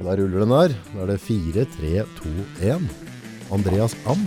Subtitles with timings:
[0.00, 0.74] Der ruller den der.
[0.94, 2.30] Da er det 4, 3, 2,
[2.64, 2.88] 1.
[3.52, 4.22] Andreas Am.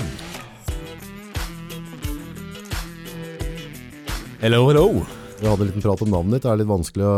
[4.41, 4.87] Hello, hello.
[5.35, 6.45] Vi hadde en liten prat om navnet ditt.
[6.45, 7.15] Det er litt vanskelig å,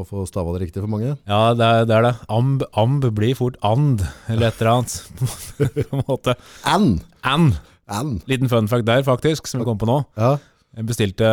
[0.00, 1.14] å få stava det riktig for mange.
[1.30, 1.96] Ja, det er det.
[1.96, 2.12] Er det.
[2.34, 4.98] Amb, amb blir fort and, eller et eller annet.
[5.56, 6.36] på en måte.
[6.68, 7.00] And.
[7.22, 7.56] And.
[7.88, 8.20] and.
[8.28, 10.02] Liten fun fact der, faktisk, som vi kom på nå.
[10.20, 10.34] Ja.
[10.74, 11.28] Jeg bestilte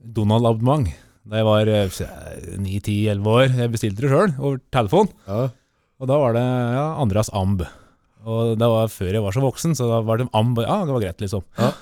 [0.00, 0.86] Donald-abonnement
[1.30, 3.42] da jeg var 9-10-11 år.
[3.58, 5.10] Jeg bestilte det sjøl, over telefon.
[5.28, 5.48] ja.
[6.00, 7.62] Og da var det ja, Andreas Amb.
[8.24, 10.58] Og det var før jeg var så voksen, så da var det Amb.
[10.64, 11.44] Ja, det var greit, liksom.
[11.60, 11.74] Ja.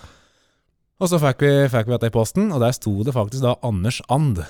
[0.99, 3.55] Og så fikk vi, fikk vi dette i posten, og der sto det faktisk da
[3.67, 4.43] Anders And.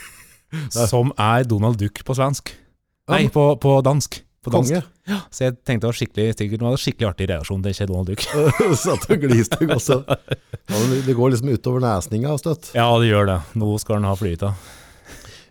[0.90, 2.52] som er Donald Duck på svensk.
[3.10, 4.20] Nei, på, på dansk.
[4.46, 4.78] På dansk.
[4.78, 5.18] Konge.
[5.34, 8.12] Så jeg tenkte det var skikkelig, sikkert, det var skikkelig artig reaksjon til Kjell Donald
[8.12, 8.26] Duck.
[8.84, 10.02] Satt og gliste også.
[10.06, 12.70] Ja, det går liksom utover nesninga støtt.
[12.78, 13.40] Ja, det gjør det.
[13.58, 14.70] Nå skal han ha flyt av.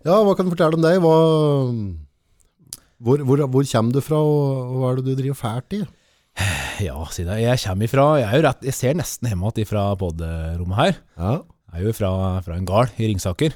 [0.08, 1.02] Ja, hva kan du fortelle om deg?
[1.04, 1.18] Hva,
[3.00, 5.82] hvor, hvor, hvor kommer du fra, og, hva er det du driver fælt i?
[6.86, 7.40] Ja, si det.
[7.42, 11.00] Jeg kommer ifra Jeg er jo rett, jeg ser nesten hjemme igjen fra podderommet her.
[11.20, 11.34] Ja.
[11.74, 12.12] Jeg er jo fra,
[12.46, 13.56] fra en gard i Ringsaker.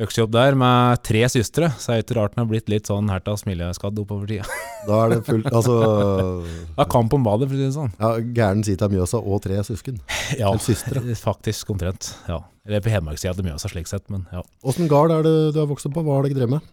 [0.00, 2.88] Vokste opp der med tre søstre, så er det ikke rart den har blitt litt
[2.88, 4.48] sånn herta smileskadd oppover tida.
[4.82, 5.74] Da er det fullt Altså
[6.74, 7.92] Det er kamp om badet, for å si det sånn.
[8.00, 10.00] ja, Gæren sitter av Mjøsa og tre søsken.
[10.40, 11.04] Ja, søstre.
[11.20, 12.08] faktisk omtrent.
[12.26, 12.40] Ja.
[12.66, 14.40] Eller på Hedmarkssida til Mjøsa, slik sett, men ja.
[14.64, 16.02] Åssen gard er det du har vokst opp på?
[16.08, 16.72] Hva har dere drevet med?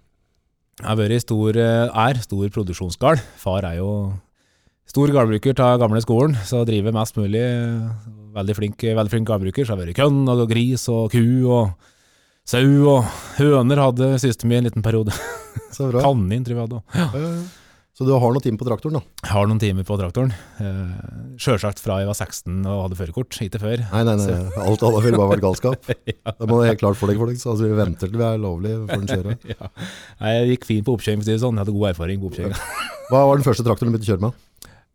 [0.80, 3.20] Jeg har vært stor, eh, er stor produksjonsgard.
[3.38, 4.14] Far er jo
[4.88, 7.42] stor gardbruker av gamle skolen, så driver mest mulig.
[7.44, 7.90] eh,
[8.30, 11.72] Veldig flink, veldig flink gardbruker, så har jeg vært kønn og gris og ku og
[12.46, 13.04] sau og
[13.40, 15.12] høner hadde søsteren min en liten periode.
[15.74, 16.02] Så bra.
[16.06, 16.78] Kanin tror jeg hadde.
[16.80, 16.96] også.
[16.96, 17.42] Ja, ja, ja.
[18.00, 19.02] Så du har noen timer på traktoren, da?
[19.26, 20.30] Jeg har noen timer på traktoren.
[20.64, 23.84] Eh, Sjølsagt fra jeg var 16 og hadde førerkort, ikke før.
[23.92, 24.38] Nei, nei, nei.
[24.64, 25.90] Alt annet ville bare vært galskap.
[26.08, 26.32] Ja.
[26.40, 27.44] Det må være helt klart for deg, folkens.
[27.44, 29.36] Altså, vi venter til vi er lovlig før den kjører.
[29.52, 29.68] Ja.
[30.24, 31.60] Nei, Jeg gikk fint på oppkjøring, for å si det sånn.
[31.60, 32.56] Jeg hadde god erfaring på oppkjøring.
[33.12, 34.40] Hva var den første traktoren du begynte å kjøre med?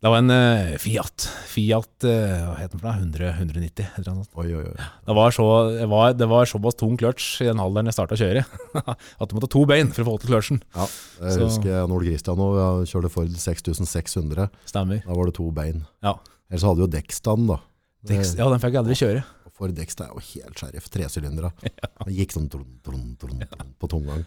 [0.05, 1.24] Det var en uh, Fiat.
[1.48, 2.97] Fiat, uh, hva het den for noe?
[3.06, 4.28] 100, 190, et eller annet.
[4.36, 4.89] Oi, oi, oi.
[5.08, 8.18] Det var, så, det var, det var såpass tung kløtsj i den alderen jeg starta
[8.18, 8.42] å kjøre,
[8.84, 10.61] at du måtte ha to bein for å få til kløtsjen.
[10.77, 10.84] Ja,
[11.23, 12.45] jeg Så- husker jeg Nord Christian.
[12.61, 14.51] Jeg kjørte Ford 6600.
[14.68, 15.01] Stemmer.
[15.08, 15.86] Da var det to bein.
[16.05, 16.18] Ja.
[16.52, 17.58] Ellers hadde du jo dekkstand, da.
[18.05, 19.24] Dex, ja, den fikk jeg aldri kjøre.
[19.57, 20.89] For Dexter er jo helt sheriff.
[20.92, 21.52] Tresylindere.
[22.05, 23.45] Den gikk sånn tron, tron, tron,
[23.80, 24.24] på tomgang.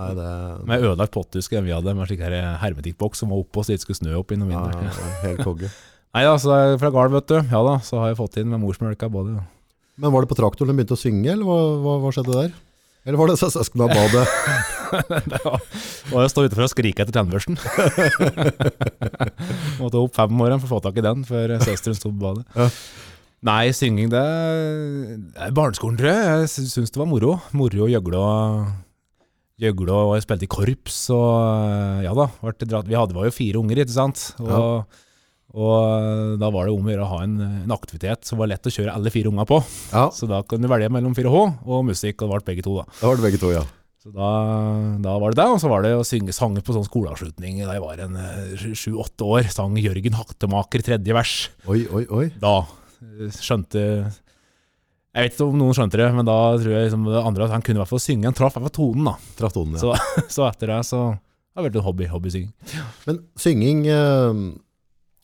[0.00, 0.28] Nei, det
[0.70, 2.32] Med ødelagt potthusk vi hadde, med slik her
[2.62, 4.86] hermetikkboks som var oppå så det ikke skulle snø opp i noe mindre.
[4.88, 5.68] ja, helt konge.
[6.16, 7.36] Nei da, så fra gard, vet du.
[7.52, 9.36] Ja da, så har jeg fått inn med morsmelka både.
[10.00, 12.54] Men var det på traktoren den begynte å synge, eller hva, hva, hva skjedde der?
[13.04, 14.28] Eller var det så søskena badet?
[14.92, 15.62] Det var,
[16.12, 17.56] var å stå utenfor og skrike etter tannbørsten.
[19.80, 22.44] Måtte opp fem morgenen for å få tak i den før søsteren sto på badet.
[22.56, 22.66] Ja.
[23.48, 26.42] Nei, synging det er barneskolen, tror jeg.
[26.44, 27.38] Jeg sy- syns det var moro.
[27.56, 28.68] Moro å gjøgle og
[29.60, 32.28] gjøgle og jeg spilte i korps og ja da.
[32.40, 34.24] ble Vi hadde var jo fire unger, ikke sant.
[34.42, 35.02] Og,
[35.52, 37.36] og da var det om å gjøre å ha en,
[37.66, 39.60] en aktivitet som var lett å kjøre alle fire unger på.
[39.92, 42.80] Ja, Så da kunne du velge mellom 4H og musikk, og det ble begge to,
[42.80, 42.88] da.
[42.98, 43.64] Det var begge to, ja.
[44.02, 44.28] Så da,
[44.98, 47.76] da var det det, og så var det å synge sanger på sånn skoleavslutning da
[47.76, 49.46] jeg var en eh, sju-åtte år.
[49.54, 51.34] Sang Jørgen Hattemaker tredje vers.
[51.70, 52.24] Oi, oi, oi.
[52.42, 53.84] Da eh, skjønte
[55.12, 57.52] Jeg vet ikke om noen skjønte det, men da tror jeg liksom det andre at
[57.52, 58.24] han kunne i hvert fall synge.
[58.30, 59.12] Han traff hvert tonen, da.
[59.36, 59.82] Traff tonen, ja.
[59.82, 59.92] Så,
[60.38, 62.52] så etter det så har det vært en hobby, hobbysynging.
[63.04, 64.38] Men synging eh,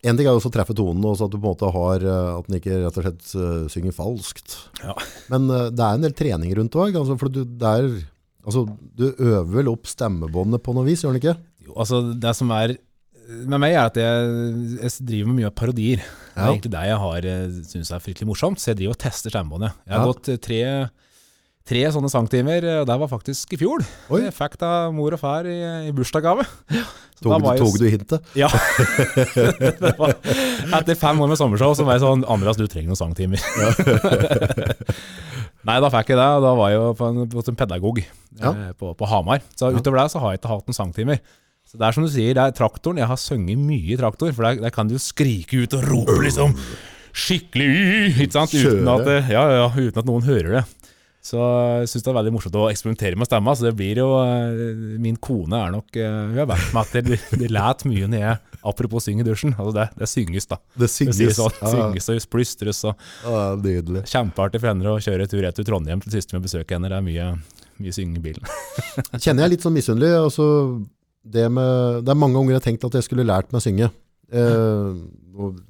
[0.06, 2.04] En ting er jo å treffe tonen, og så at du på en måte har
[2.04, 4.58] eh, At den ikke rett og slett eh, synger falskt.
[4.82, 4.92] Ja.
[5.32, 6.92] Men det er en del trening rundt òg.
[6.92, 7.88] Altså, for du, det er,
[8.44, 11.38] altså, du øver vel opp stemmebåndet på noe vis, gjør du ikke?
[11.64, 12.76] Jo, altså det som er
[13.28, 14.28] med meg er at jeg,
[14.78, 16.04] jeg driver med mye av parodier.
[16.38, 17.28] Det er egentlig det jeg har
[17.74, 19.76] syns er fryktelig morsomt, så jeg driver og tester stemmebåndet.
[19.88, 20.60] Jeg har gått eh, tre,
[21.68, 23.82] tre sånne sangtimer, og det var faktisk i fjor.
[24.14, 24.22] Oi.
[24.28, 25.58] Jeg fikk da mor og far i,
[25.90, 26.46] i bursdagsgave.
[27.18, 28.28] Tog, du, jeg- tog du hintet?
[28.38, 28.46] Ja.
[29.98, 30.12] Var,
[30.78, 33.42] etter fem år med sommershow så var jeg sånn Andreas, du trenger noen sangtimer.
[35.68, 36.28] Nei, da fikk jeg det.
[36.44, 37.98] Da var jeg jo på en, på en pedagog
[38.38, 38.52] Ja.
[38.52, 39.42] eh, på, på Hamar.
[39.58, 41.20] Så utover det så har jeg ikke hatt noen sangtimer.
[41.68, 42.96] Så det er som du sier, det er traktoren.
[43.02, 45.84] Jeg har sunget mye i traktor, for der, der kan du jo skrike ut og
[45.90, 46.54] rope liksom
[47.18, 48.54] skikkelig ikke sant?
[48.56, 50.64] Uten at, det- ja, ja, uten at noen hører det.
[51.28, 51.36] Så
[51.82, 53.52] jeg syns det er veldig morsomt å eksperimentere med stemma.
[53.58, 54.60] Så det blir jo eh,
[55.02, 58.22] Min kone er nok eh, Hun har vært med at det, det læt mye når
[58.22, 58.38] jeg
[58.70, 59.52] Apropos syng i dusjen.
[59.58, 60.56] Altså det, det synges, da.
[60.78, 61.18] Det synges.
[61.20, 62.94] det sånn, Ja, synges og plystres og
[63.26, 64.06] ja, nydelig.
[64.08, 66.88] Kjempeartig for henne å kjøre tur-retur Trondheim til siste med besøk henne.
[66.90, 67.28] Det er mye,
[67.82, 68.48] mye synging i bilen.
[69.18, 70.14] Kjenner jeg litt sånn misunnelig.
[70.22, 70.48] Altså,
[71.34, 73.64] det, med, det er mange ganger jeg har tenkt at jeg skulle lært meg å
[73.64, 73.90] synge.
[74.28, 74.88] Eh,
[75.38, 75.60] og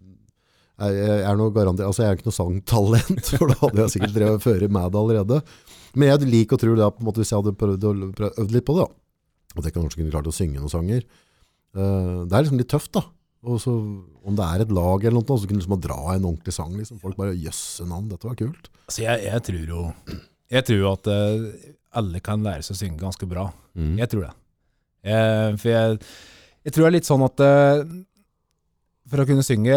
[0.79, 3.95] jeg, jeg er noe garanti, altså jeg er ikke noe sangtalent, for da hadde jeg
[3.97, 5.41] sikkert drevet føre med det allerede.
[5.99, 7.95] Men jeg liker å tro det på en måte, hvis jeg hadde prøvd å
[8.31, 11.07] øvd litt på det, da, at jeg kanskje kunne klart å synge noen sanger.
[11.75, 13.05] Eh, det er liksom litt tøft da.
[13.49, 13.73] Og så,
[14.27, 16.73] om det er et lag eller noe, så kunne du liksom dra en ordentlig sang.
[16.75, 16.99] Liksom.
[17.03, 18.71] Folk bare, jøsse navn, dette var kult.
[18.89, 19.83] Altså, jeg, jeg tror jo
[20.49, 21.69] Jeg tror at uh,
[22.01, 23.47] alle kan lære seg å synge ganske bra.
[23.79, 23.95] Mm.
[24.01, 24.33] Jeg tror det.
[25.09, 25.99] Eh, for jeg,
[26.69, 27.83] jeg tror det er litt sånn at eh,
[29.09, 29.77] for å kunne synge,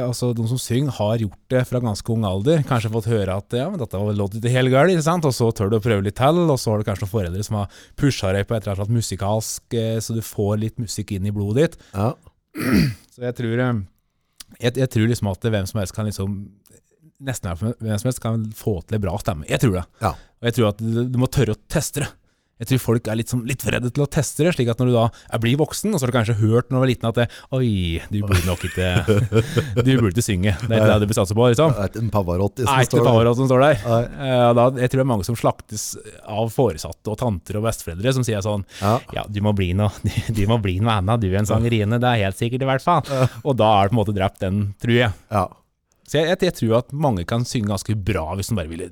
[0.00, 3.56] altså de som synger har gjort det fra ganske ung alder, kanskje fått høre at
[3.56, 6.16] ja, men dette var låt ikke helt galt, og så tør du å prøve litt
[6.16, 8.80] til, og så har du kanskje noen foreldre som har pusha deg på et eller
[8.80, 11.88] annet musikalsk, eh, så du får litt musikk inn i blodet ditt.
[11.92, 12.14] Ja.
[13.14, 13.82] Så jeg tror, eh,
[14.64, 16.40] jeg, jeg tror liksom at hvem som helst kan liksom
[17.20, 19.44] Nesten hvem som helst kan få til en bra stemme.
[19.44, 19.82] Jeg tror det.
[20.00, 20.14] Ja.
[20.40, 22.08] Og jeg tror at du, du må tørre å teste det.
[22.60, 24.90] Jeg tror folk er litt, sånn, litt redde til å teste det, slik at når
[24.90, 27.08] du da er blir voksen, og så har du kanskje hørt når du var liten
[27.08, 27.26] at det,
[27.56, 27.70] Oi,
[28.12, 28.88] du burde nok ikke
[29.86, 30.52] Du burde ikke synge.
[30.60, 31.72] Det er ikke det du bør satse på, liksom.
[31.76, 33.04] Det er ikke en Pavarotti som står.
[33.08, 33.84] Pavarotti som står der.
[33.96, 35.86] Eh, da, jeg tror det er mange som slaktes
[36.28, 38.96] av foresatte og tanter og besteforeldre som sier sånn Ja.
[39.16, 39.90] ja, du må bli noe,
[40.36, 42.84] du må bli noe annet, du er en sangerine, det er helt sikkert i hvert
[42.84, 43.08] fall.
[43.44, 45.14] Og da er det på en måte drept den, tror jeg.
[45.32, 45.46] Ja.
[46.10, 48.90] Så jeg, jeg, jeg tror at mange kan synge ganske bra hvis de bare ville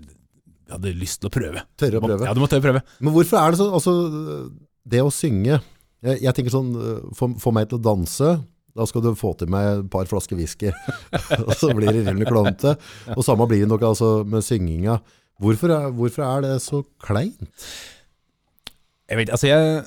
[0.75, 1.65] hadde lyst til å prøve.
[1.81, 2.29] Tørre å prøve.
[2.29, 2.85] Ja, du må tørre å prøve.
[3.01, 3.95] Men hvorfor er det sånn, altså,
[4.89, 5.59] det å synge,
[6.05, 6.73] jeg, jeg tenker sånn,
[7.19, 8.33] få, meg til å danse,
[8.79, 10.71] da skal du få til meg et par flasker whisky,
[11.47, 12.77] og så blir det rimelig klonete.
[13.17, 15.01] Og samme blir det nok altså med synginga.
[15.43, 17.43] Hvorfor er, hvorfor er det så kleint?
[19.09, 19.85] Jeg vet, altså jeg,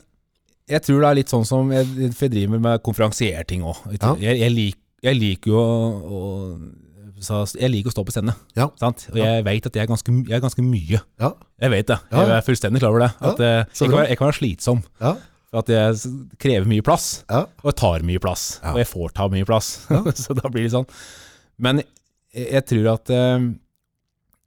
[0.71, 3.83] jeg tror det er litt sånn som jeg, jeg driver med konferansierting òg.
[3.99, 4.15] Ja.
[4.19, 6.21] Jeg, jeg, lik, jeg liker jo å, å
[7.21, 8.67] så jeg liker å stå på scene, Ja.
[8.81, 9.07] sant?
[9.11, 11.01] og jeg vet at jeg er ganske, jeg er ganske mye.
[11.21, 11.31] Ja,
[11.61, 11.97] Jeg vet det.
[12.11, 12.23] Ja.
[12.25, 13.11] Jeg er fullstendig klar over det.
[13.21, 14.83] At eh, jeg, kan være, jeg kan være slitsom.
[15.01, 15.15] ja,
[15.61, 18.45] at jeg krever mye plass, ja, og jeg tar mye plass.
[18.63, 18.71] Ja.
[18.71, 19.71] Og jeg får ta mye plass.
[20.23, 20.87] så da blir det sånn.
[21.61, 21.83] Men
[22.33, 23.49] jeg, jeg tror at eh,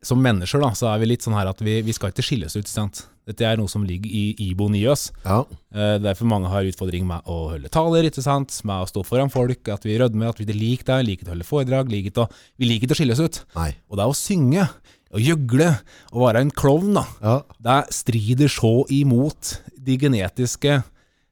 [0.04, 2.48] som mennesker da, så er vi litt sånn her at vi, vi skal ikke skille
[2.50, 2.68] oss ut.
[2.68, 3.04] Sant?
[3.26, 5.10] Dette er noe som ligger i iboen i oss.
[5.24, 5.44] ja,
[5.74, 8.52] Uh, Derfor mange har utfordring med å holde taler, ikke sant?
[8.64, 11.46] med å stå foran folk, at vi rødmer, at vi liker det, liker å holde
[11.48, 12.28] foredrag, liker å,
[12.60, 13.40] vi liker ikke å skille oss ut.
[13.56, 14.68] nei, Og det er å synge,
[15.14, 15.68] og gjøgle,
[16.12, 17.04] og være en klovn, da.
[17.22, 17.34] ja,
[17.66, 20.76] Det strider så imot de genetiske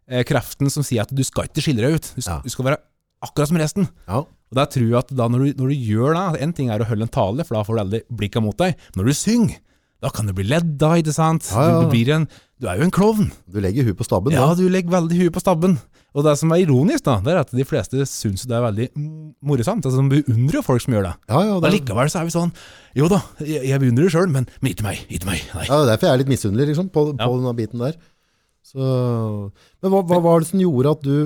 [0.09, 2.13] eh, kreftene som sier at du skal ikke skille deg ut.
[2.17, 2.41] Du Ja.
[2.43, 2.79] du skal være
[3.23, 3.89] akkurat som resten.
[4.09, 6.69] ja, Og der tror jeg at da når du, når du gjør det, en ting
[6.71, 8.75] er å holde en tale, for da får du aldri blikka mot deg.
[8.97, 9.59] Når du synger,
[10.03, 11.47] da kan du bli ledd av, ikke sant?
[11.55, 11.81] Ja, ja.
[11.87, 12.25] Du, en,
[12.59, 13.29] du er jo en klovn.
[13.47, 14.57] du legger huet på stabben, Ja, da.
[14.59, 15.77] du legger veldig huet på stabben.
[16.13, 18.89] Og det som er ironisk, da, det er at de fleste syns det er veldig
[19.49, 19.87] morsomt.
[19.89, 21.13] Altså, de beundrer jo folk som gjør det.
[21.31, 22.51] Ja, ja, det, Allikevel så er vi sånn
[22.99, 25.05] Jo da, jeg, jeg beundrer det sjøl, men, men ikke meg.
[25.09, 25.47] Ikke meg.
[25.55, 25.65] Nei.
[25.71, 27.97] ja, det er derfor jeg er litt misunnelig, liksom, på, på denne biten der.
[28.67, 31.17] Så, men hva, hva var det som gjorde at du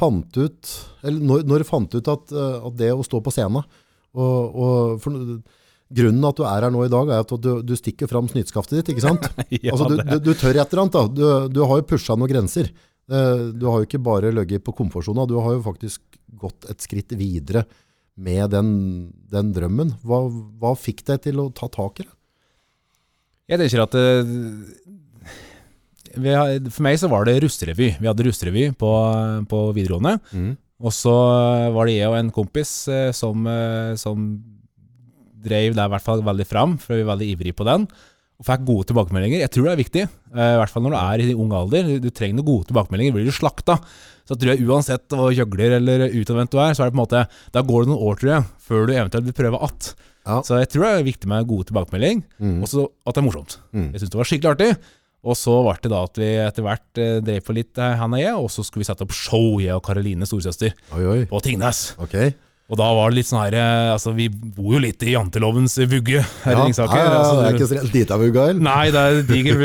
[0.00, 0.74] fant ut,
[1.04, 3.64] eller når, når du fant ut at, eh, at det å stå på scenen,
[4.16, 5.16] og, og for,
[5.90, 8.78] grunnen at du er her nå i dag, er at du, du stikker fram snytskaftet
[8.80, 9.26] ditt, ikke sant?
[9.58, 11.02] Ja, altså, du, du, du tør et eller annet da.
[11.10, 11.24] Du,
[11.56, 12.70] du har jo pushet noen grenser.
[13.10, 16.00] Eh, Du har jo ikke bare løgget på komfortsona, du har jo faktisk
[16.40, 17.64] gått et skritt videre
[18.20, 18.70] med den,
[19.32, 19.94] den drømmen.
[20.06, 20.22] Hva,
[20.62, 22.12] hva fikk deg til å ta tak i det?
[23.50, 24.30] Jeg tenker at eh,
[26.14, 27.92] For meg så var det russerevy.
[27.98, 28.90] Vi hadde russerevy på,
[29.50, 30.14] på videregående.
[30.80, 31.12] Og så
[31.74, 33.42] var det jeg og en kompis eh, som,
[34.00, 34.30] som
[35.42, 37.86] drev det i hvert fall veldig fram, for vi var veldig ivrige på den.
[38.40, 39.42] Og fikk gode tilbakemeldinger.
[39.42, 40.02] Jeg tror det er viktig,
[40.32, 41.90] eh, i hvert fall når du er i ung alder.
[42.00, 43.76] Du, trenger noen gode tilbakemeldinger, blir du slakta.
[44.28, 47.02] Så tror jeg uansett hva gjøgler eller utadvendt du er, så er det på en
[47.02, 49.94] måte Da går det noen år, tror jeg, før du eventuelt vil prøve att.
[50.26, 50.40] Ja.
[50.44, 52.62] Så jeg tror det er viktig med gode tilbakemelding, Mm.
[52.62, 53.58] og så at det er morsomt.
[53.74, 53.92] Mm.
[53.92, 54.76] Jeg syns det var skikkelig artig.
[55.22, 58.14] Og så ble det da at vi etter hvert eh, drev på litt, eh, han
[58.14, 60.72] og jeg, og så skulle vi sette opp show, jeg og Karoline, storesøster,
[61.28, 61.94] på Tingnes.
[62.00, 62.14] Ok.
[62.70, 65.74] Og da var det litt sånn her eh, Altså, vi bor jo litt i jantelovens
[65.90, 67.00] vugge her Ja, i Ringsaker.
[67.00, 68.60] ja, altså, det er ikke så rett dit av Ugail.
[68.62, 69.64] Nei, det er diger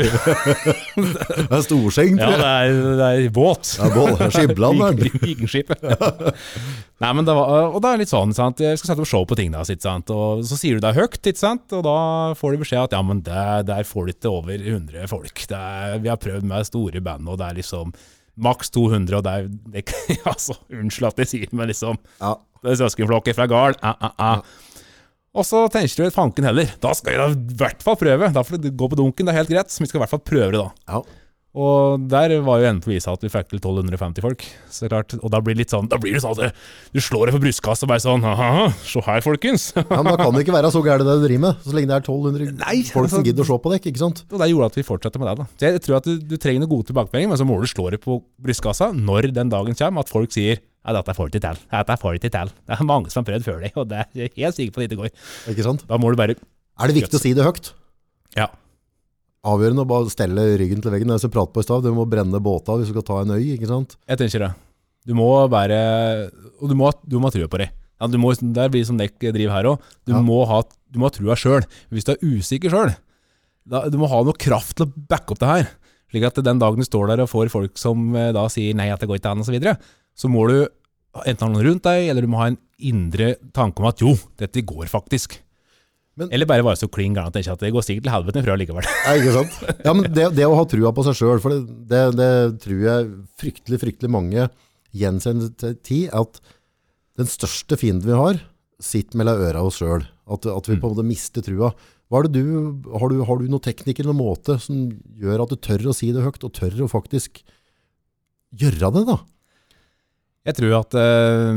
[0.96, 2.40] Det er storseng, tror jeg.
[2.40, 3.76] Ja, det er, det er båt.
[3.78, 4.24] Ja, båt.
[4.34, 4.98] Skibland, er.
[5.06, 5.70] Vikingskip.
[7.04, 8.60] Nei, men det var, og det er litt sånn, sant?
[8.64, 10.10] jeg skal sette opp show på ting, ikke sant?
[10.14, 11.66] og så sier du det er høyt, ikke sant?
[11.76, 11.96] og da
[12.38, 15.44] får du beskjed at ja, men der, der får du ikke over 100 folk.
[15.50, 17.92] Det er, vi har prøvd med store band, og det er liksom
[18.36, 19.84] maks 200, og det er, det,
[20.32, 22.34] altså, unnskyld at jeg sier, men liksom, Ja.
[22.62, 24.42] det er søskenflokken fra Gard, ah, ah, ah.
[25.36, 28.32] Og så tenker du et fanken heller, da skal jeg da i hvert fall prøve,
[28.32, 30.14] da får du gå på dunken, det er helt greit, så vi skal i hvert
[30.14, 30.68] fall prøve det da.
[30.88, 31.02] Ja.
[31.56, 34.42] Og der var jo enden på visa at vi fikk til 1250 folk.
[34.68, 36.52] Så klart, Og da blir det litt sånn Da blir det sånn at
[36.92, 39.70] du slår deg på brystkassa og bare sånn Haha, se her, folkens.
[39.76, 41.88] ja, men da kan det ikke være så gærent det du driver med, så lenge
[41.88, 44.22] det er 1200 Nei, folk som altså- gidder å se på deg, ikke sant?
[44.30, 45.36] Og det gjorde at vi fortsetter med det.
[45.40, 47.66] da Så jeg tror at du, du trenger noen gode tilbakemeldinger, men så må du
[47.72, 51.38] slå deg på brystkassa når den dagen kommer at folk sier ja, dette får du
[51.40, 51.58] ikke til.
[51.72, 52.52] Dette får du ikke til.
[52.68, 54.84] Det er mange som har prøvd før deg, og det er helt sikker på at
[54.84, 55.10] det ikke går.
[55.50, 55.82] Ikke sant?
[55.88, 57.72] Da må du bare Er det viktig å si det høyt?
[58.36, 58.46] Ja.
[59.46, 61.10] Avgjørende å bare stelle ryggen til veggen.
[61.12, 63.18] Det er som prat på i stad, du må brenne båta hvis du skal ta
[63.22, 63.94] en øy, ikke sant?
[64.10, 64.52] Jeg tenker det.
[65.06, 65.76] Du må være
[66.60, 67.68] Og du må, du må ha trua på det.
[68.00, 69.84] Ja, du må, det blir som dere driver her òg.
[70.04, 70.20] Du, Ja.
[70.20, 71.62] må ha- du må ha trua sjøl.
[71.94, 72.96] Hvis du er usikker sjøl,
[73.90, 75.68] du må ha noe kraft til å backe opp det her.
[76.12, 78.90] Slik at den dagen du står der og får folk som eh, da sier nei,
[78.90, 79.76] at det går ikke an, osv., så, videre,
[80.16, 80.68] så må du
[81.26, 84.12] enten ha noen rundt deg, eller du må ha en indre tanke om at jo,
[84.38, 85.38] dette går faktisk.
[86.16, 88.14] Men- eller bare være så klin gæren at jeg ikke at det går sikkert til
[88.14, 88.86] helvete fra likevel.
[89.06, 89.56] Nei, ikke sant?
[89.84, 92.30] Ja, men det, det å ha trua på seg sjøl, for det, det, det
[92.64, 93.10] tror jeg
[93.42, 94.46] fryktelig, fryktelig mange
[94.96, 96.40] gjenkjenner til tid, at
[97.20, 98.40] den største fienden vi har,
[98.82, 100.06] sitter mellom øra oss sjøl.
[100.26, 101.70] At, at vi på en måte mister trua.
[102.32, 102.48] Du,
[102.92, 104.86] har, du, har du noen teknikk eller noen måte som
[105.20, 107.42] gjør at du tør å si det høyt, og tør å faktisk
[108.56, 109.16] gjøre det, da?
[110.46, 111.54] Jeg tror at eh,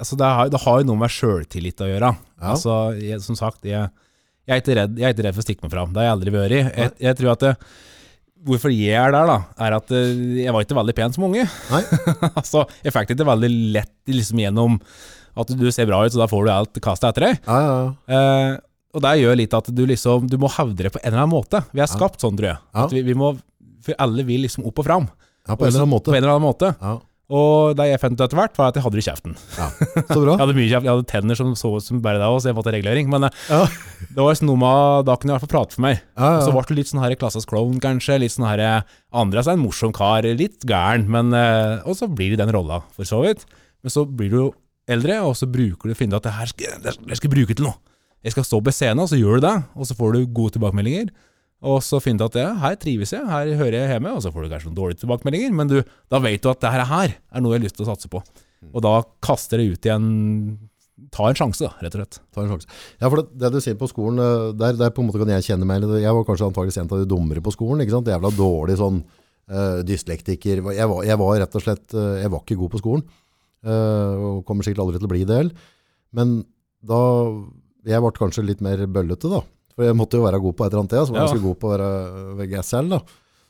[0.00, 2.10] altså det, har, det har jo noe med sjøltillit å gjøre.
[2.40, 2.54] Ja.
[2.54, 3.86] Altså, jeg, som sagt, jeg,
[4.48, 5.92] jeg, er ikke redd, jeg er ikke redd for å stikke meg fram.
[5.94, 6.56] Det har jeg aldri vært.
[6.58, 7.54] Jeg, jeg tror at det,
[8.40, 11.42] Hvorfor jeg er der, da, er at eh, jeg var ikke veldig pen som unge.
[12.40, 14.78] Altså, jeg fikk det ikke veldig lett liksom, gjennom
[15.40, 17.42] at du ser bra ut, så da får du alt kastet etter deg.
[17.44, 17.90] Ja, ja, ja.
[18.16, 18.54] Eh,
[18.96, 21.34] og det gjør litt at du liksom Du må hevde det på en eller annen
[21.36, 21.60] måte.
[21.76, 22.88] Vi er skapt sånn, tror jeg.
[22.96, 23.34] Vi, vi må,
[23.84, 25.06] for alle vil liksom opp og fram.
[25.46, 26.16] ja på en eller annen På måte.
[26.16, 26.72] en eller annen måte.
[26.80, 26.96] Ja,
[27.30, 29.34] Og det jeg fant ut etter hvert, var at jeg hadde det i kjeften.
[29.54, 29.68] ja.
[30.10, 30.32] Så bra.
[30.34, 32.50] Jeg hadde mye kjeft, jeg hadde tenner som så ut som bare det, òg, så
[32.50, 33.06] jeg måtte ha regulering.
[33.12, 33.60] Men eh, Ja.
[34.10, 36.00] det var liksom noe med Da kunne jeg i hvert fall prate for meg.
[36.18, 38.18] Ja, Og så ble det litt sånn her klassens klovn, kanskje.
[38.24, 41.06] Litt sånn her Andreas andre altså en morsom kar, litt gæren.
[41.08, 43.46] Men eh, Og så blir det den rolla, for så vidt.
[43.84, 44.48] Men så blir du jo
[44.90, 47.54] eldre, og så bruker du finner ut at det her skal, det skal jeg bruke
[47.54, 47.78] til noe.
[48.26, 49.54] Jeg skal stå på scenen, og så gjør du det.
[49.78, 51.12] Og så får du gode tilbakemeldinger.
[51.60, 54.14] Og så finner du at ja, her trives jeg, her hører jeg hjemme.
[54.16, 55.80] Og så får du kanskje noen dårlige tilbakemeldinger, men du,
[56.12, 58.22] da vet du at det her, er noe jeg har lyst til å satse på.
[58.70, 60.10] Og da kaster det ut igjen
[61.10, 62.18] Ta en sjanse, da, rett og slett.
[62.34, 62.68] Ta en sjanse.
[63.00, 65.32] Ja, for det, det du sier på skolen, eh, der, der på en måte kan
[65.32, 65.86] jeg kjenne meg.
[66.02, 67.82] Jeg var kanskje antakeligvis en av de dummere på skolen.
[67.82, 68.10] ikke sant?
[68.12, 70.60] Jævla dårlig sånn uh, dyslektiker.
[70.76, 73.06] Jeg var, jeg var rett og slett eh, Jeg var ikke god på skolen.
[73.64, 75.72] Uh, og kommer sikkert aldri til å bli det heller.
[76.16, 76.36] Men
[76.84, 77.00] da
[77.88, 79.40] Jeg ble kanskje litt mer bøllete, da.
[79.80, 81.28] For jeg måtte jo være god på et eller annet, så var jeg Ja.
[81.32, 81.90] ganske god på å være
[82.36, 82.88] VGSL.
[82.92, 82.98] da.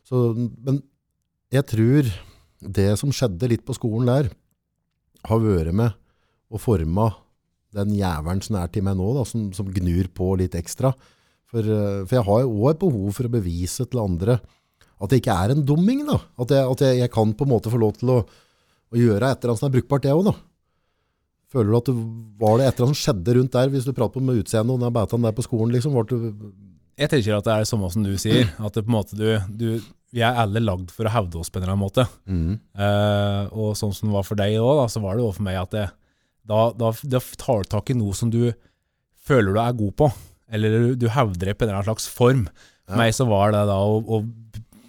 [0.07, 0.21] Så,
[0.63, 0.77] men
[1.51, 2.11] jeg tror
[2.79, 4.29] det som skjedde litt på skolen der,
[5.27, 5.93] har vært med
[6.51, 7.09] og forma
[7.75, 10.93] den jævelen som er til meg nå, da, som, som gnur på litt ekstra.
[11.51, 14.39] For, eh, for jeg har jo også et behov for å bevise til andre
[15.01, 16.07] at jeg ikke er en dumming.
[16.07, 16.21] Da.
[16.39, 18.21] At, jeg, at jeg, jeg kan på en måte få lov til å,
[18.93, 20.31] å gjøre et eller annet som er brukbart, jeg òg.
[21.51, 21.95] Føler du at det
[22.41, 24.83] var det et eller annet som skjedde rundt der, hvis du prater med utseendet og
[24.85, 25.73] den bætaen der på skolen?
[25.75, 26.19] liksom, var det,
[27.01, 29.27] Jeg tenker at det er samme som du sier, at det på en måte du,
[29.51, 29.81] du
[30.15, 32.05] Vi er alle lagd for å hevde oss på en eller annen måte.
[32.27, 35.43] mm, Eh, og sånn som det var for deg òg, så var det jo for
[35.47, 35.87] meg at det,
[36.47, 38.53] da, da, da tar du tak i noe som du
[39.27, 40.09] føler du er god på,
[40.51, 42.47] eller du, du hevder det på en eller annen slags form.
[42.87, 43.03] For Ja.
[43.05, 44.23] meg så var det da å, å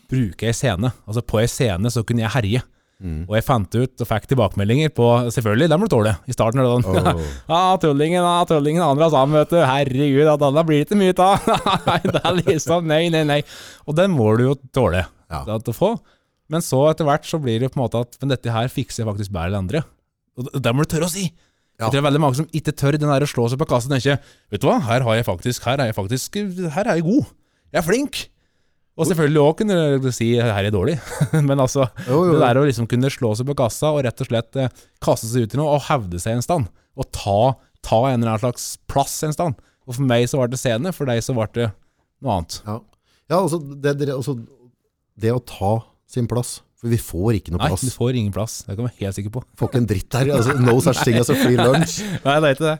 [0.09, 0.89] bruke ei scene.
[1.05, 2.61] Altså på ei scene så kunne jeg herje.
[3.01, 3.17] Mm.
[3.27, 6.67] Og jeg fant ut og fikk tilbakemeldinger på Selvfølgelig, den du tåle, I starten er
[6.67, 7.27] det sånn oh.
[7.53, 9.59] Ja, tullingen, ja, tullingen andre sammen, vet du.
[9.65, 11.51] Herregud, at da blir det ikke mye av.
[12.15, 13.41] Det er liksom Nei, nei, nei.
[13.87, 15.43] Og den må du jo tåle Ja.
[15.45, 15.95] å få.
[16.51, 19.03] Men så etter hvert så blir det på en måte at Men dette her fikser
[19.03, 19.85] jeg faktisk bedre enn andre.
[20.39, 21.29] Og det må du tørre å si.
[21.81, 21.87] Ja.
[21.87, 23.65] Jeg tror det er veldig mange som ikke tør den der å slå seg på
[23.69, 24.19] kassa og tenke
[24.53, 26.37] Vet du hva, her har jeg faktisk Her er jeg faktisk
[26.75, 27.31] Her er jeg god.
[27.71, 28.19] Jeg er flink.
[29.01, 30.97] Og selvfølgelig òg kunne du si her er dårlig.
[31.49, 34.23] Men altså Jo, jo, det der å liksom kunne slå seg på kassa og rett
[34.23, 34.71] og slett eh,
[35.03, 36.71] kaste seg ut i noe og hevde seg en stand.
[36.99, 37.53] Og ta,
[37.85, 39.59] ta en eller annen slags plass en stand.
[39.89, 41.71] Og for meg så var det scene, for deg så var det
[42.21, 42.59] noe annet.
[42.67, 42.77] Ja,
[43.33, 44.37] ja altså, det, altså,
[45.19, 45.77] det å ta
[46.11, 46.59] sin plass.
[46.81, 47.81] For vi får ikke noe plass.
[47.83, 48.59] Nei, vi du får ingen plass.
[48.65, 49.43] Det kan vi være helt sikker på.
[49.59, 50.31] Får ikke en dritt her.
[50.33, 51.99] Altså, no such thing as a free lunch.
[52.25, 52.77] Nei, det er ikke det.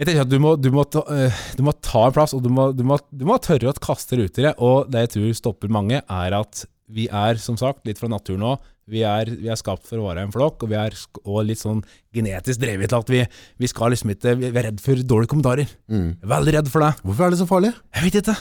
[0.00, 2.40] Jeg tenker at du må, du må, ta, eh, du må ta en plass, og
[2.40, 4.54] du må, du må, du må tørre å kaste det.
[4.56, 8.46] Og det jeg tror stopper mange, er at vi er, som sagt, litt fra naturen
[8.48, 8.68] òg.
[8.90, 11.60] Vi vi er skapt for å være en flokk, og vi er også og litt
[11.60, 11.82] sånn
[12.16, 13.20] genetisk drevet til at vi,
[13.60, 15.74] vi skal liksom ikke Vi er redd for dårlige kommentarer.
[15.92, 16.08] Mm.
[16.16, 16.90] Jeg veldig redd for det.
[17.04, 17.72] Hvorfor er det så farlig?
[17.94, 18.36] Jeg vet ikke.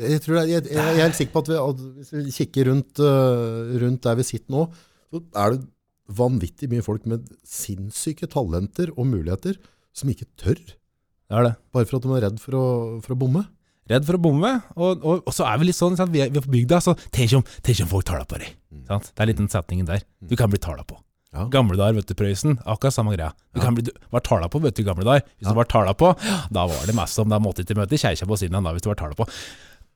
[0.00, 2.70] Jeg, tror det, jeg, jeg er helt sikker på at, vi, at hvis vi kikker
[2.70, 4.64] rundt, øh, rundt der vi sitter nå,
[5.12, 5.68] så er det
[6.18, 9.60] vanvittig mye folk med sinnssyke talenter og muligheter
[9.96, 11.54] som ikke tør, Det er det.
[11.72, 12.64] bare for at de er redd for å,
[13.04, 13.44] for å bomme.
[13.90, 14.50] Redd for å bomme.
[14.76, 16.12] Og, og, og så er vi litt sånn, sant?
[16.14, 18.38] Vi, er, vi er på bygda, så tenk om, tenk om folk tar deg på
[18.42, 18.52] deg.
[18.86, 19.10] Sant?
[19.14, 20.04] Det er litt den setningen der.
[20.22, 20.98] Du kan bli tala på.
[21.34, 21.44] Ja.
[21.50, 23.30] Gamle dager, vet du, Prøysen, akkurat samme greia.
[23.54, 25.22] Du kan bli du var tala på, vet du, gamle dager.
[25.38, 25.54] Hvis Ja.
[25.54, 26.10] du var tala på,
[26.50, 28.88] da var det mest som da måtte ikke møte kjerka på siden da, hvis du
[28.90, 29.26] var tala på.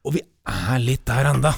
[0.07, 1.55] Og vi er litt der enda.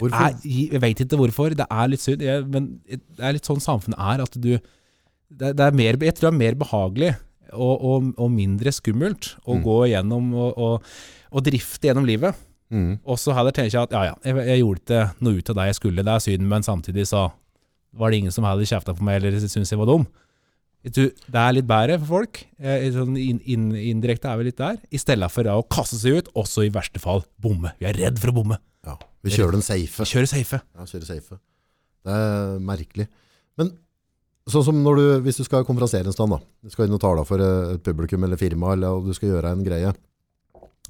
[0.00, 0.24] Hvorfor?
[0.24, 3.60] Er, jeg vet ikke hvorfor, det er litt synd, jeg, men det er litt sånn
[3.60, 4.54] samfunnet er, at du
[5.38, 7.10] det, det er mer, Jeg tror det er mer behagelig
[7.52, 9.62] og, og, og mindre skummelt å Mm.
[9.66, 10.82] gå gjennom og,
[11.32, 12.34] og, drifte gjennom livet.
[12.72, 12.98] Mm.
[13.04, 15.58] Og så heller tenker jeg at ja, ja, jeg, jeg gjorde ikke noe ut av
[15.58, 17.26] det jeg skulle, det er synd, men samtidig så
[17.92, 20.06] var det ingen som hadde kjefta på meg eller syntes jeg var dum.
[20.82, 22.40] Det er litt bedre for folk.
[22.58, 24.80] Eh, sånn indirekte er vi litt der.
[24.90, 27.70] I stedet for å kaste seg ut, også i verste fall bomme.
[27.78, 28.58] Vi er redd for å bomme.
[28.88, 28.96] Ja.
[29.22, 30.08] Vi kjører den safe.
[30.08, 30.58] Kjøre safe.
[30.74, 31.38] Ja, kjører safe.
[32.02, 33.06] Det er merkelig.
[33.60, 33.70] Men
[34.52, 36.40] sånn som når du, hvis du skal konferansiere en stand, da.
[36.62, 39.34] Du skal inn og tale for eh, et publikum eller firma, eller og du skal
[39.34, 39.92] gjøre en greie.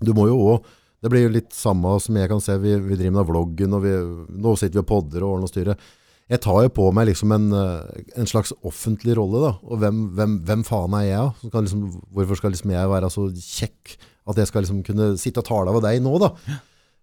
[0.02, 2.99] Du må jo også, det blir jo litt samme som jeg kan se, vi, vi
[2.99, 3.97] driver med vloggen, og vi,
[4.45, 5.90] nå sitter vi og podder og ordner og styrer.
[6.31, 9.52] Jeg tar jo på meg liksom en, eh, en slags offentlig rolle, da.
[9.66, 11.50] Og hvem, hvem, hvem faen er jeg?
[11.50, 11.62] da?
[11.66, 13.97] Liksom, hvorfor skal liksom jeg være så kjekk
[14.31, 16.31] at jeg skal liksom kunne sitte og tale med deg nå, da?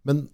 [0.07, 0.27] Men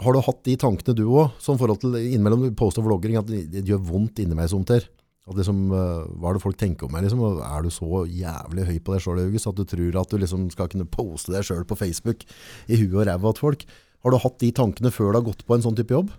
[0.00, 3.28] har du hatt de tankene du òg, sånn forhold til innimellom post poster vlogging, at
[3.28, 4.86] det, gjør vondt inni meg somter?
[5.28, 7.04] At liksom, eh, hva er det folk tenker om meg?
[7.04, 7.20] Liksom?
[7.44, 10.70] Er du så jævlig høy på deg sjøl, at du tror at du liksom skal
[10.72, 12.24] kunne poste deg sjøl på Facebook
[12.66, 13.64] i huet og ræva til folk?
[14.00, 16.12] Har du hatt de tankene før du har gått på en sånn type jobb?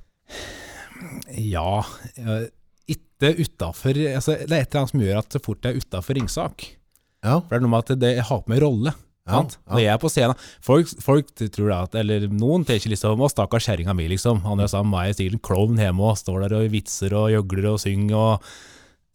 [1.33, 1.81] Ja,
[2.91, 5.81] ikke utafor altså, Det er et eller annet som gjør at så fort jeg er
[5.81, 6.65] utafor ringsak
[7.25, 7.39] Ja.
[7.39, 8.93] For det er noe med at det, jeg har på meg rolle.
[9.29, 9.41] Ja, ja.
[9.69, 13.29] Når jeg er på scenen Folk, folk tror da at Eller noen tenker liksom Å,
[13.29, 14.41] stakkars kjerringa mi, liksom.
[14.47, 17.29] Han er sammen med meg i stilen klovn hjemme og står der og vitser og
[17.33, 18.49] gjøgler og synger og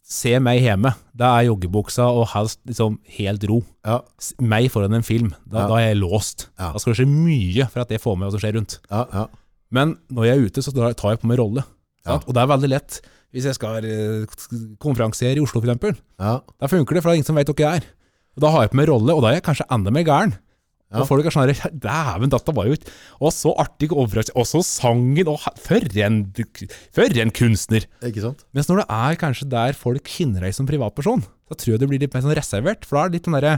[0.07, 0.93] Se meg hjemme.
[1.17, 3.57] Da er joggebuksa og helst liksom helt ro.
[3.83, 3.97] Ja,
[4.39, 5.67] Meg foran en film, da, Ja.
[5.67, 6.47] da er jeg låst.
[6.57, 6.71] Ja.
[6.71, 8.79] Da skal det skje mye for at jeg får med hva som skjer rundt.
[8.89, 9.25] ja, ja.
[9.69, 11.63] Men når jeg er ute, så tar jeg på meg rolle.
[12.07, 13.01] Og det er veldig lett.
[13.35, 14.23] Hvis jeg skal eh,
[14.79, 16.39] konferansiere i Oslo, eksempel, ja.
[16.39, 17.87] da funker det, for det er ingen som vet hvor jeg er.
[18.37, 20.37] Og Da har jeg på meg rolle, og da er jeg kanskje enda mer gæren.
[20.87, 21.01] Ja.
[21.01, 22.75] Og folk er sånn her, Dæven, dette var jo
[23.19, 24.37] Og så artig overraskelse.
[24.39, 26.21] Og så sangen, og for en,
[26.95, 27.87] for en kunstner.
[28.07, 28.45] Ikke sant?
[28.55, 31.91] Mens når det er kanskje der folk kjenner deg som privatperson, da tror jeg det
[31.91, 32.87] blir litt mer sånn reservert.
[32.87, 33.57] For da er det litt den derre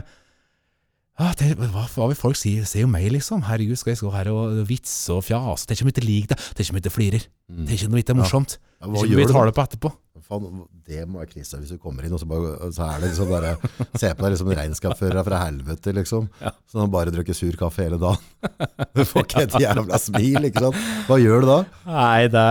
[1.20, 2.56] ah, det, hva, hva vil folk si?
[2.66, 3.44] Se jo meg, liksom.
[3.46, 5.70] Herregud, skal jeg stå her og vitse og fjase?
[5.70, 6.50] Tenk om jeg ikke liker det.
[6.58, 7.30] Tenk om jeg ikke flirer.
[7.50, 8.58] Om det ikke er morsomt.
[8.58, 8.66] Mm.
[8.80, 9.90] Ja, hva gjør vi du tar det på etterpå.
[10.30, 13.08] Faen, det må være krise hvis du kommer inn, og så, bare, så er det
[13.10, 13.50] liksom bare
[13.98, 16.28] Se på deg liksom regnskapsfører fra helvete, liksom.
[16.40, 18.20] Så han bare drikker sur kaffe hele dagen.
[18.96, 20.78] Du får ikke et jævla smil, ikke sant?
[21.08, 21.58] Hva gjør du da?
[21.88, 22.46] Nei, det,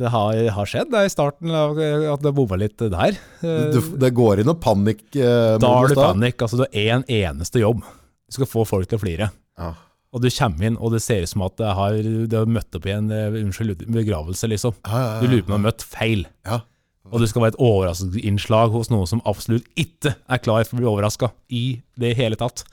[0.00, 3.18] det har, har skjedd det er i starten at det bomma litt der.
[3.42, 6.46] Du, det går inn og panikk eh, da har du panikk.
[6.46, 7.82] Altså, du har én eneste jobb.
[8.26, 9.30] Du skal få folk til å flire.
[9.60, 9.74] Ja.
[10.14, 11.96] Og du kommer inn, og det ser ut som at det har,
[12.30, 14.76] du har møtt opp i en eh, unnskyld, begravelse, liksom.
[14.86, 16.26] Ja, ja, Du lurer på om du har møtt feil.
[16.46, 16.62] ja.
[17.14, 20.80] Og det skal være et overraskelsesinnslag hos noen som absolutt ikke er klar for å
[20.80, 21.60] bli overraska i
[22.02, 22.64] det hele tatt.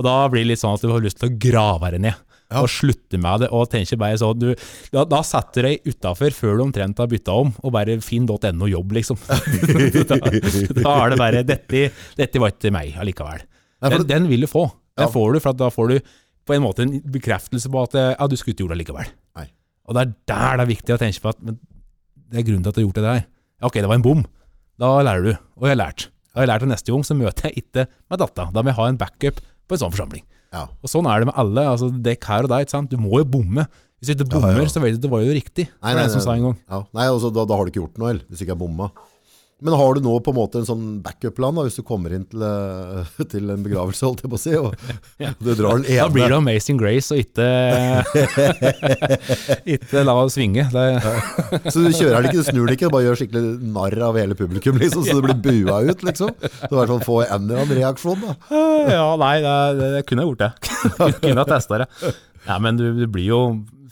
[0.00, 2.22] Og da blir det litt sånn at du har lyst til å grave deg ned.
[2.46, 2.62] Ja.
[2.62, 4.48] Og slutte med det, og tenker bare sånn du,
[4.94, 8.68] da, da setter du deg utafor før du omtrent har bytta om, og bare finn.no
[8.70, 9.18] jobb, liksom.
[9.28, 13.44] da, da er det bare dette, 'Dette var ikke meg allikevel'.
[13.90, 14.68] Den, den vil du få.
[14.96, 15.98] Den får du, for at da får du
[16.46, 19.08] på en måte en bekreftelse på at ja, du skulle ikke gjort det likevel.
[19.38, 19.48] Nei.
[19.86, 21.58] Og det er der det er viktig å tenke på at men
[22.26, 23.24] det er grunnen til at du har gjort det der.
[23.56, 24.22] Ja, ok, det var en bom.
[24.80, 25.32] Da lærer du.
[25.56, 26.08] Og jeg har lært.
[26.30, 28.48] Da har jeg lært at neste gang så møter jeg ikke med datta.
[28.52, 30.24] Da må jeg ha en backup på en sånn forsamling.
[30.54, 30.66] Ja.
[30.84, 31.64] Og sånn er det med alle.
[31.70, 32.66] altså Dekk her og der.
[32.66, 32.92] ikke sant?
[32.92, 33.66] Du må jo bomme.
[33.96, 34.68] Hvis du ikke bommer, ja.
[34.68, 35.64] så vet du at det var jo riktig.
[35.80, 36.26] Nei, nei, nei, som nei.
[36.26, 36.56] sa en gang.
[36.68, 36.80] Ja.
[36.98, 38.90] Nei, altså, da, da har du ikke gjort noe, eller, hvis du ikke har bomma.
[39.64, 42.42] Men har du nå på en måte en sånn backup-plan hvis du kommer inn til,
[42.44, 44.74] eh, til en begravelse, holdt jeg på å si, og
[45.40, 47.46] du drar den ene Da blir det Amazing Grace og ikke
[49.76, 50.66] Ikke la oss svinge.
[50.68, 54.20] Så du kjører den ikke, du snur den ikke, du bare gjør skikkelig narr av
[54.20, 56.36] hele publikum, liksom, så du blir bua ut, liksom.
[56.36, 58.36] Så i hvert fall få en eller annen reaksjon, da.
[58.92, 60.52] ja, nei, det, det, jeg gjort det.
[61.24, 61.90] kunne ha testa det.
[62.44, 63.42] Ja, men du, du blir jo,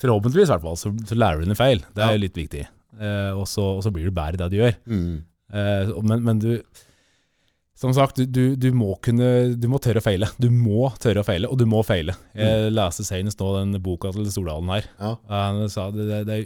[0.02, 1.80] forhåpentligvis i hvert fall, så, så lærer du dine feil.
[1.96, 2.66] Det er jo litt viktig.
[3.00, 4.76] Eh, og, så, og så blir du bedre i det du gjør.
[4.90, 5.22] Mm.
[5.54, 6.50] Eh, men, men du
[7.78, 10.28] Som sagt, du, du, du må kunne Du må tørre å feile.
[10.38, 12.14] Du må tørre å feile, og du må feile.
[12.34, 14.88] Jeg leste senest nå den boka til Stordalen her.
[14.98, 16.38] Ja, Han sa det, det, det,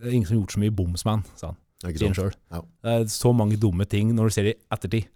[0.00, 1.58] det er ingen som har gjort så mye bomsman, sa han.
[1.80, 2.34] Sier han sjøl.
[2.52, 2.60] Ja.
[2.84, 5.08] Det er så mange dumme ting når du ser det i ettertid.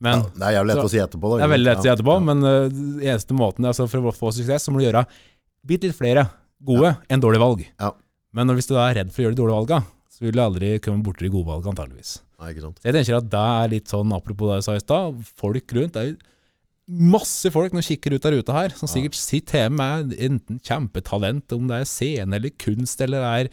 [0.00, 1.38] Men Ja, det er jævlig lett å si etterpå, da.
[1.40, 4.30] det er veldig lett å si etterpå, men uh, eneste måten altså, for å få
[4.32, 5.02] suksess, så må du gjøre
[5.68, 6.24] bitte litt flere
[6.64, 7.64] gode enn dårlige valg.
[7.80, 7.90] Ja.
[8.36, 9.80] Men hvis du da er redd for å gjøre de dårlige valga,
[10.12, 12.14] så vil du aldri komme borti de gode valga, antageligvis.
[12.40, 12.80] Nei, ikke sant.
[12.80, 15.76] Så jeg tenker at det er litt sånn, apropos det jeg sa i stad, folk
[15.76, 16.18] rundt, det er jo
[16.90, 21.52] masse folk som kikker ut av ruta her, som sikkert sitter hjemme med enten kjempetalent,
[21.54, 23.52] om det er scene eller kunst, eller er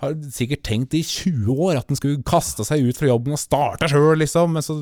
[0.00, 3.40] har sikkert tenkt i 20 år at den skulle kaste seg ut fra jobben og
[3.40, 4.54] starte sjøl, liksom.
[4.56, 4.76] Men så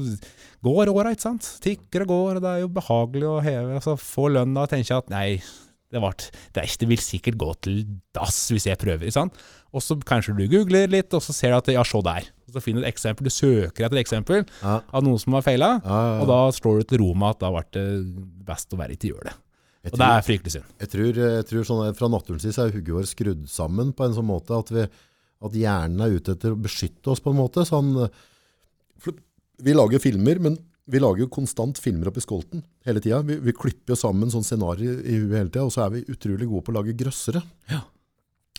[0.64, 1.48] går åra, ikke sant.
[1.64, 4.98] Tikker og går, og det er jo behagelig å heve, altså få lønna og tenke
[4.98, 5.40] at nei,
[5.88, 7.80] det, ble, det, er ikke, det vil sikkert gå til
[8.16, 9.42] dass hvis jeg prøver, ikke sant.
[9.76, 12.28] Og så kanskje du googler litt, og så ser du at ja, se der.
[12.48, 14.78] Og så finner du et eksempel, du søker etter et eksempel Ja.
[14.88, 17.42] av noen som har feila, Ja, ja, og da slår du til ro med at
[17.44, 17.84] da ble det
[18.48, 19.34] best å være ikke gjøre det.
[19.84, 20.64] Jeg Og det er fryktelig synd.
[20.80, 24.16] Jeg tror, jeg tror sånn, Fra naturens side er hugget vårt skrudd sammen på en
[24.16, 24.86] sånn måte at, vi,
[25.46, 27.62] at hjernen er ute etter å beskytte oss på en måte.
[27.68, 27.92] Sånn,
[29.62, 30.56] vi lager filmer, men
[30.88, 33.20] vi lager jo konstant filmer oppi i skolten hele tida.
[33.26, 36.04] Vi, vi klipper jo sammen sånn scenarioer i huet hele tida, og så er vi
[36.08, 37.42] utrolig gode på å lage grøssere.
[37.70, 37.82] Ja.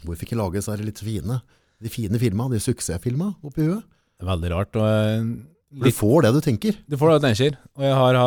[0.05, 1.39] Hvorfor ikke lage så er det litt fine,
[1.79, 3.85] de fine filmene, de suksessfilmene oppi huet?
[4.19, 4.79] Det er veldig rart.
[4.79, 5.29] Og eh,
[5.79, 6.79] For Du får det du tenker.
[6.89, 7.59] Du får det du tenker.
[7.77, 8.19] Og jeg har,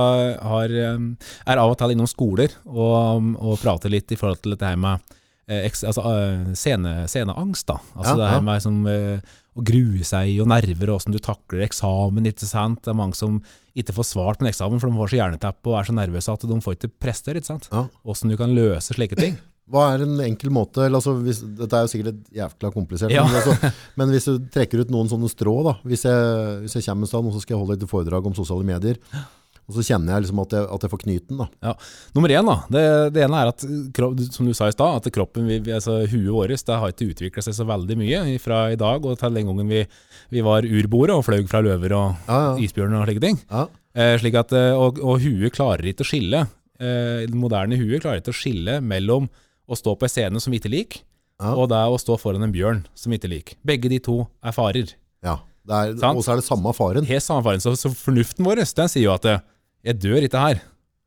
[0.53, 4.55] har, er av og til innom skoler og, um, og prater litt i forhold til
[4.55, 5.03] dette her med
[5.51, 7.69] eh, altså, eh, scene, sceneangst.
[7.69, 7.81] da.
[7.97, 8.35] Altså Ja, det ja.
[8.37, 8.81] her med som,
[9.53, 12.29] å grue seg og nerver, og hvordan du takler eksamen.
[12.31, 12.81] ikke sant?
[12.85, 13.41] Det er mange som
[13.77, 16.33] ikke får svart på en eksamen, for de får så jerneteppe og er så nervøse
[16.33, 17.43] at de får ikke prestere.
[17.43, 17.69] ikke sant?
[17.73, 17.85] Ja.
[17.93, 19.37] Du kan løse slike ting.
[19.71, 23.23] Hva er en enkel måte, altså, hvis, dette er jo sikkert et jævla komplisert, Ja.
[23.25, 26.85] men, altså, men hvis du trekker ut noen sånne strå da, hvis jeg, hvis jeg
[26.89, 28.99] kommer et sted, og så skal jeg holde et foredrag om sosiale medier,
[29.63, 31.47] og så kjenner jeg liksom at jeg, at jeg får knyten da.
[32.19, 32.57] Nummer én, da.
[32.75, 32.83] Det,
[33.15, 33.63] det ene er at,
[34.35, 37.13] som du sa i stad, at kroppen, vi, vi- altså huet vårt, det har ikke
[37.15, 39.85] utvikla seg så veldig mye fra i dag og til den gangen vi,
[40.35, 42.53] vi var urboere og fløy fra løver og Ja, ja.
[42.67, 43.39] isbjørner og slike ting.
[43.49, 46.39] Ja, Eh, slik at, eh, og, og huet klarer ikke å skille.
[46.81, 49.27] Eh, det moderne huet klarer ikke å skille mellom
[49.69, 51.01] å stå på en scene som ikke liker,
[51.41, 51.55] Ja.
[51.55, 53.55] og det er å stå foran en bjørn som ikke liker.
[53.67, 54.95] Begge de to er farer.
[55.23, 55.39] ja.
[55.65, 57.05] Det er, og så er det samme faren.
[57.07, 57.61] Helt samme faren.
[57.63, 59.39] Så, så fornuften vår den sier jo at eh,
[59.87, 60.61] 'jeg dør ikke her',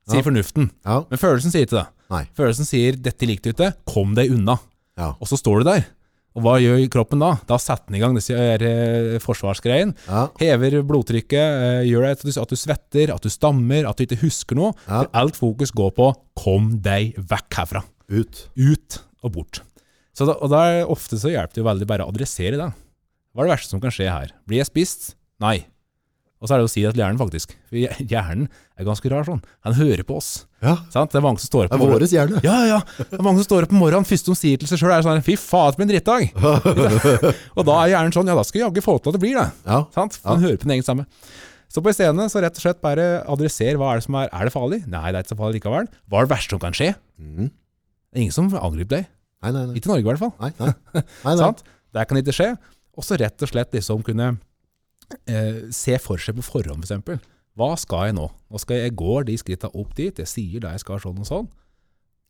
[0.07, 0.23] sier Ja.
[0.23, 0.71] fornuften.
[0.85, 1.87] Ja, Men følelsen sier ikke det.
[2.09, 4.57] nei, Følelsen sier 'dette likte du ikke', kom deg unna.
[4.97, 5.85] ja, Og så står du der.
[6.37, 7.35] Og hva gjør kroppen da?
[7.45, 9.93] Da setter den i gang disse eh, forsvarsgreiene.
[10.07, 13.97] ja, Hever blodtrykket, eh, gjør det at du, at du svetter, at du stammer, at
[13.97, 14.71] du ikke husker noe.
[14.87, 15.03] Ja.
[15.03, 17.83] For alt fokus går på 'kom deg vekk herfra'.
[18.09, 18.47] Ut.
[18.55, 19.61] Ut og bort.
[20.15, 22.71] Så da, og da er ofte så hjelper det jo veldig bare å adressere det.
[23.35, 24.29] Hva er det verste som kan skje her?
[24.47, 25.15] Blir jeg spist?
[25.43, 25.65] Nei.
[26.39, 27.53] Og så er det å si det til hjernen, faktisk.
[27.71, 28.45] For hjernen
[28.77, 29.39] er ganske rar sånn.
[29.65, 30.45] Han hører på oss.
[30.61, 31.11] Ja, Sant?
[31.13, 32.41] Det er mange som står opp det er vår hjerne.
[32.45, 32.77] ja, ja.
[32.99, 35.05] Det er mange som står opp om morgenen, første de sier til seg sjøl, er
[35.05, 36.29] sånn Fy faen, for en drittdag.
[37.57, 39.39] og da er hjernen sånn Ja, da skal jeg jaggu få til at det blir
[39.39, 39.47] det.
[39.65, 40.19] Ja, Sant?
[40.21, 40.45] For ja.
[40.45, 41.07] hører på den egen stemme.
[41.71, 44.29] Så på en scene så rett og slett bare adresser hva er det som er
[44.31, 44.83] Er det farlig?
[44.87, 45.89] Nei, det er ikke så farlig likevel.
[46.11, 46.93] Hva er det verste som kan skje?
[47.19, 47.49] Mhm.
[48.15, 49.07] Det er ingen som angriper deg.
[49.43, 50.31] nei, nei, nei, Ikke i Norge, i hvert fall.
[50.39, 51.53] nei, nei, nei, nei.
[51.95, 52.47] Det kan ikke skje.
[52.95, 54.29] Og så rett og slett liksom kunne
[55.27, 57.21] eh, se for seg på forhånd, f.eks.
[57.55, 58.25] Hva skal jeg nå?
[58.51, 61.19] Nå skal jeg, jeg går de skritta opp dit, jeg sier da jeg skal sånn
[61.23, 61.47] og sånn.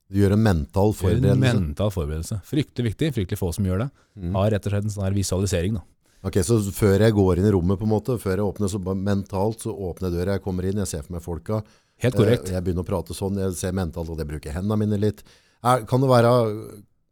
[0.09, 1.41] Du gjør en mental En forberedelse.
[1.41, 2.37] mental forberedelse.
[2.45, 3.89] Fryktelig viktig, fryktelig få som gjør det.
[4.21, 4.35] Mm.
[4.37, 5.79] Har rett og slett en sånn her visualisering.
[5.79, 5.85] da.
[6.29, 8.81] Ok, så før jeg går inn i rommet på en måte, før jeg åpner, så
[8.97, 11.63] mentalt så åpner jeg døra, jeg kommer inn, jeg ser for meg folka,
[12.03, 12.49] Helt korrekt.
[12.49, 15.21] Eh, Jeg begynner å prate sånn, jeg ser mentalt at jeg bruker hendene mine litt.
[15.65, 16.31] Er, kan, det være,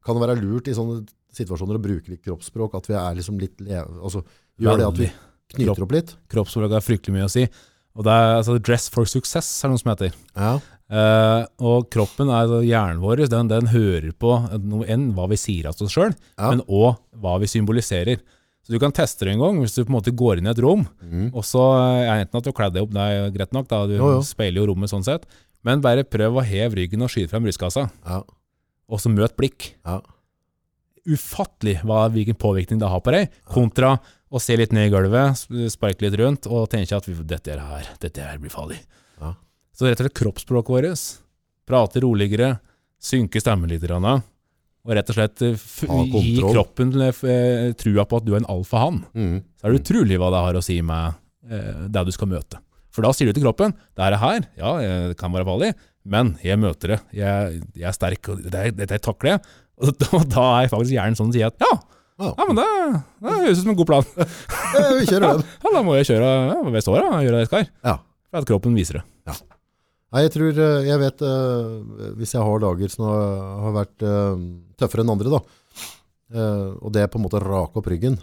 [0.06, 1.02] kan det være lurt i sånne
[1.34, 4.22] situasjoner å bruke litt kroppsspråk, at vi er liksom litt leve, altså
[4.62, 6.12] gjør det at vi knyter knyter opp litt?
[6.30, 7.48] Kroppsspråk har fryktelig mye å si.
[7.98, 10.14] Og det er altså dress for success, er noe som heter.
[10.38, 10.60] Ja,
[10.94, 15.38] Uh, og kroppen, er, altså hjernen vår, den, den hører på noe enn hva vi
[15.40, 16.52] sier av oss sjøl, Ja.
[16.52, 18.20] men òg hva vi symboliserer.
[18.62, 20.52] Så du kan teste det en gang, hvis du på en måte går inn i
[20.52, 21.32] et rom, Mm.
[21.34, 21.64] og så
[22.04, 24.22] er enten at du kledd deg opp, det er greit nok, da, du Jo, jo.
[24.28, 25.26] speiler jo rommet sånn sett,
[25.66, 28.22] men bare prøv å heve ryggen og skyte frem brystkassa, ja,
[28.90, 29.74] og så møt blikk.
[29.86, 30.00] ja,
[31.04, 33.98] ufattelig hva, hvilken påvirkning det har på deg, kontra
[34.34, 37.58] å se litt ned i gulvet, sp- sparke litt rundt og tenke at vi, dette
[37.60, 38.80] her, dette her blir farlig.
[39.20, 39.34] Ja.
[39.76, 41.04] Så rett og slett kroppsspråket vårt,
[41.68, 42.54] prate roligere,
[43.04, 45.68] synke stemmen litt, og rett og slett eh,
[46.24, 49.04] gi kroppen eh, trua på at du er en alfahann.
[49.16, 49.38] Mm.
[49.60, 51.20] Så er det utrolig hva det har å si med
[51.50, 52.60] eh, det du skal møte.
[52.94, 55.48] For da sier du til kroppen, det er det her, ja, eh, det kan være
[55.48, 55.72] farlig,
[56.14, 59.42] men jeg møter det, jeg, jeg er sterk, og det, det takler jeg.
[59.82, 61.74] Og da, da er faktisk hjernen sånn og sier at ja,
[62.22, 62.30] Ja.
[62.30, 62.66] ja men det,
[63.26, 64.12] det høres ut som en god plan.
[64.76, 65.48] ja, Vi kjører den.
[65.64, 67.66] Ja, da må jeg kjøre ja, ved da, og gjøre det jeg skal.
[67.90, 67.98] Ja.
[68.30, 69.08] For at kroppen viser det.
[70.14, 74.06] Nei, jeg tror, eh, jeg vet, eh, hvis jeg har dager som har, vært
[74.78, 75.42] tøffere enn andre da,
[76.34, 78.16] og det er på en måte rake opp ryggen,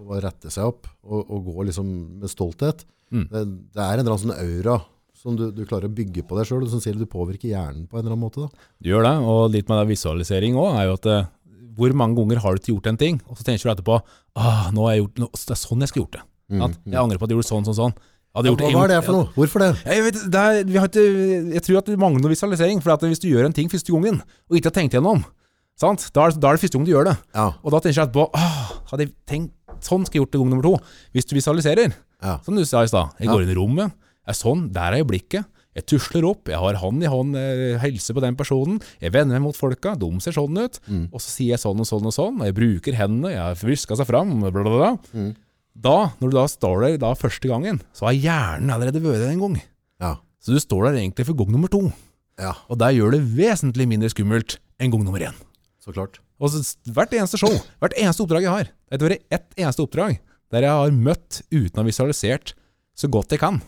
[0.00, 3.26] og rette seg opp, og, og gå liksom med stolthet, Mm.
[3.30, 3.40] det,
[3.76, 4.78] det er en eller annen sånn aura
[5.14, 7.98] som du, du klarer å bygge på deg og som sier du påvirker hjernen på
[7.98, 8.42] en eller annen måte.
[8.46, 8.64] Da.
[8.82, 11.28] Du gjør det, og litt med det visualisering òg, er jo at eh,
[11.76, 14.66] hvor mange ganger har du ikke gjort en ting, og så tenker du etterpå ah,
[14.74, 16.24] nå har jeg gjort, nå, det er sånn jeg skulle gjort det.
[16.48, 16.74] Mm, mm.
[16.90, 17.96] jeg angrer på at jeg gjorde sånn, sånn, sånn.
[18.34, 19.30] Ja, gjort hva, er det for noe?
[19.36, 19.70] Hvorfor det?
[19.86, 21.06] Jeg, vet, det er, vi har ikke,
[21.54, 22.80] jeg tror at det mangler noe visualisering.
[22.82, 24.18] For at hvis du gjør en ting første gangen,
[24.50, 25.22] og ikke har tenkt gjennom,
[25.78, 26.08] sant?
[26.10, 27.14] Da, er, da er det første gang du gjør det.
[27.36, 30.42] Ja, Og da tenker jeg etterpå ah, hadde jeg tenkt, Sånn skal jeg gjort til
[30.44, 30.74] gang nummer to.
[31.14, 33.16] Hvis du visualiserer, ja, som du sa i stad.
[33.20, 33.92] Jeg går inn i rommet,
[34.26, 35.50] er sånn, der er jeg blikket.
[35.74, 38.76] Jeg tusler opp, jeg har hånd i hånd, hilser helse på den personen.
[39.02, 40.78] Jeg vender meg mot folka, de ser sånn ut.
[40.86, 41.08] Mm.
[41.10, 43.58] Og så sier jeg sånn og sånn og sånn, og jeg bruker hendene, jeg har
[43.58, 44.92] vriska seg fram, bla, bla, bla.
[45.10, 45.32] Mm.
[45.74, 49.34] Da, når du da står der da første gangen, så har hjernen allerede vært der
[49.34, 49.58] en gang.
[50.00, 50.14] ja.
[50.44, 51.86] Så du står der egentlig for gang nummer to.
[52.36, 55.32] Ja, Og der gjør det vesentlig mindre skummelt enn gang nummer én.
[55.80, 56.18] så klart.
[56.42, 56.50] Og
[56.94, 60.18] hvert eneste show, hvert eneste oppdrag jeg har, det har vært ett eneste oppdrag
[60.52, 62.54] der jeg har møtt uten å ha visualisert
[62.98, 63.60] så godt jeg kan.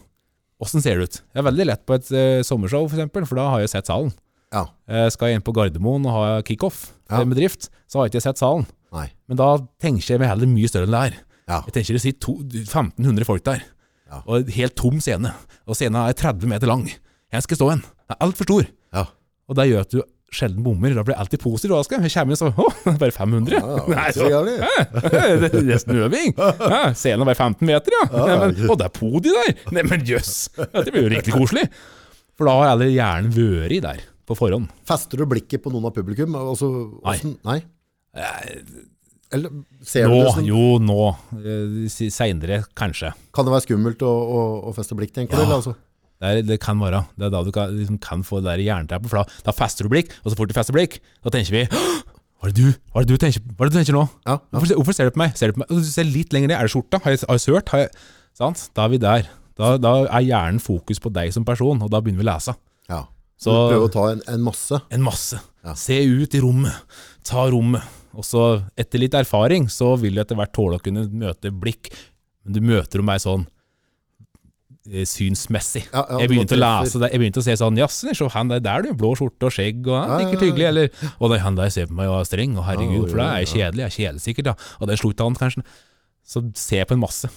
[0.63, 1.17] Åssen ser det ut?
[1.35, 3.91] Jeg er veldig lett på et uh, sommershow, for eksempel, for da har jeg sett
[3.91, 4.13] salen.
[4.55, 7.19] Ja, Uh, skal jeg inn på Gardermoen og ha kickoff Ja.
[7.27, 8.67] med drift, så har jeg ikke sett salen.
[8.95, 9.09] nei.
[9.29, 9.49] Men da
[9.83, 11.17] tenker jeg meg heller mye større enn det er.
[11.49, 13.63] Ja, Jeg tenker det sitter 1500 folk der,
[14.11, 14.23] Ja.
[14.27, 15.35] og en helt tom scene.
[15.67, 16.87] Og scenen er 30 meter lang.
[17.33, 17.81] Jeg skal stå en.
[17.83, 18.67] Den er altfor stor.
[18.95, 19.05] ja.
[19.49, 20.03] Og det gjør at du
[20.37, 20.93] sjelden bommer.
[20.97, 22.05] Da blir jeg alltid positiv overrasket.
[22.07, 23.57] Jeg kommer inn så Å, bare 500?
[23.57, 26.35] ja, Nei, så det er nesten øving.
[26.37, 28.03] Ja, scenen er bare 15 meter, ja.
[28.13, 29.55] Ja, men, og det er podi der!
[29.77, 30.35] Nei, men jøss.
[30.57, 31.67] Det blir jo riktig koselig.
[32.37, 34.69] For da har aldri hjernen vært der på forhånd.
[34.89, 36.35] Fester du blikket på noen av publikum?
[36.37, 36.69] Altså,
[37.01, 37.17] Nei.
[37.17, 37.61] hvordan- nei?
[39.35, 39.51] Eller
[39.83, 41.01] ser Nå, du det som jo, nå.
[41.41, 43.11] Eh, Seinere, kanskje.
[43.35, 45.41] Kan det være skummelt å, å, å feste blikk, tenker?
[45.41, 45.49] Ja.
[45.51, 45.55] du?
[45.59, 45.75] altså?
[46.17, 47.03] Det, er, det kan være.
[47.19, 49.11] Det er da du kan, liksom, kan få det der jernteppet.
[49.13, 51.65] For da, da fester du blikk, og så fort du fester blikk, da tenker vi
[51.67, 54.05] Hva er det du, hva er det du tenker, hva er det du tenker nå?
[54.27, 54.39] Ja, ja.
[54.55, 55.35] Hvorfor, hvorfor ser du på meg?
[55.41, 55.73] Ser du på meg?
[55.73, 56.59] Du ser litt lenger ned.
[56.59, 57.01] Er det skjorta?
[57.05, 57.73] Har jeg, har jeg sørt?
[57.73, 57.93] Har jeg,
[58.37, 58.65] sant?
[58.77, 59.29] Da er vi der.
[59.57, 62.57] Da, da er hjernen fokus på deg som person, og da begynner vi å lese.
[62.93, 63.03] ja.
[63.37, 64.79] Så du prøver å ta en, en masse.
[64.97, 65.37] en masse.
[65.61, 65.75] Ja.
[65.77, 66.95] Se ut i rommet.
[67.29, 67.85] Ta rommet.
[68.17, 68.45] Og så,
[68.81, 71.91] etter litt erfaring, så vil du etter hvert tåle å kunne møte blikk.
[72.47, 73.45] Men du møter dem mer sånn
[75.09, 75.85] synsmessig.
[75.91, 78.53] Ja, ja, jeg begynte å lese det, jeg begynte å se sånn Jaså, se han
[78.53, 80.45] der, der du, blå skjorte og skjegg, og han Ja, ja, ikke ja.
[80.51, 83.27] hyggelig, eller det, han der ser på meg og er streng, og herregud, for det
[83.27, 84.71] er jeg kjedelig, jeg er kjedelig sikkert, ja.
[84.81, 85.67] Og det slutta han an, kanskje.
[86.27, 87.31] Så se på en masse.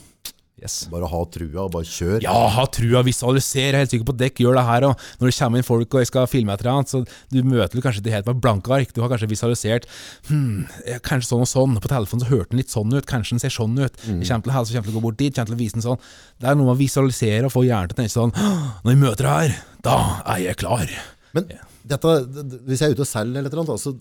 [0.59, 0.73] Yes.
[0.91, 2.17] Bare ha trua og bare kjør.
[2.25, 3.69] Ja, ha trua, visualisere.
[3.69, 4.85] Jeg er helt sikker på dekk, gjør det her.
[4.89, 7.39] Og når det kommer inn folk og jeg skal filme et eller annet, så du
[7.47, 8.91] møter du kanskje det helt med blanke ark.
[8.95, 9.87] Du har kanskje visualisert
[10.27, 11.77] hm, eh, kanskje sånn og sånn.
[11.79, 13.07] På telefonen så hørte den litt sånn ut.
[13.09, 13.95] Kanskje den ser sånn ut.
[14.03, 15.79] Jeg kommer til å helse, kommer til å gå bort dit, kommer til å vise
[15.79, 16.03] den sånn.
[16.39, 18.35] Det er noe med å visualisere og få hjernen til å tenke sånn
[18.83, 19.97] Når jeg møter det her, da
[20.35, 20.91] er jeg klar.
[21.37, 21.47] Men
[21.89, 23.95] dette, d- d- hvis jeg er ute og selger eller et eller annet, altså,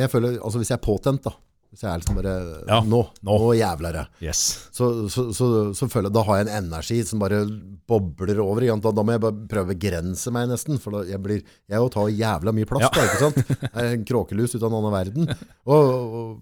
[0.00, 1.32] jeg føler, altså hvis jeg er påtent da,
[1.70, 2.32] hvis jeg er liksom bare,
[2.66, 3.50] Ja, nå, nå, nå.
[3.54, 4.40] jævlere, Yes.
[4.74, 5.46] så, så, så,
[5.78, 7.38] så føler jeg, da har jeg en energi som bare
[7.86, 11.22] bobler over, da, da må jeg bare prøve å begrense meg nesten, for da, jeg
[11.22, 12.90] blir, jeg jo tar jævla mye plass Ja.
[12.96, 13.40] da, ikke sant?
[13.70, 15.30] Jeg er en kråkelus ut av en annen verden,
[15.70, 16.40] og, og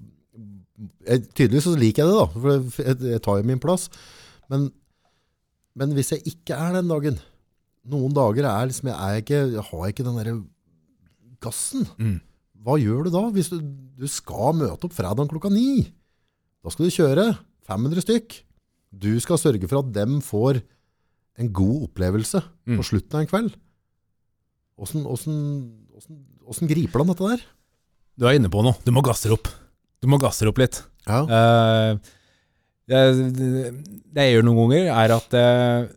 [1.09, 3.89] jeg, tydeligvis så liker jeg det da, for jeg, jeg tar jo min plass,
[4.49, 4.69] men,
[5.77, 7.19] men hvis jeg ikke er den dagen,
[7.89, 10.33] noen dager er liksom, jeg, er ikke, jeg har ikke den der
[11.45, 12.17] gassen, Mm.
[12.69, 13.23] Hva gjør du da?
[13.33, 13.59] Hvis du,
[13.99, 15.87] du skal møte opp fredag klokka ni,
[16.63, 17.25] da skal du kjøre
[17.69, 18.37] 500 stykk.
[18.93, 20.61] Du skal sørge for at dem får
[21.39, 22.77] en god opplevelse Mm.
[22.81, 23.55] på slutten av en kveld.
[24.79, 25.37] Åssen, åssen,
[26.45, 27.41] hvordan griper han dette der?
[28.19, 28.77] Du er inne på noe.
[28.85, 29.49] Du må gasse opp.
[30.03, 30.83] Du må gasse opp litt.
[31.09, 31.99] Ja, Uh,
[32.89, 33.01] det,
[34.13, 35.89] det jeg gjør noen ganger, er at eh,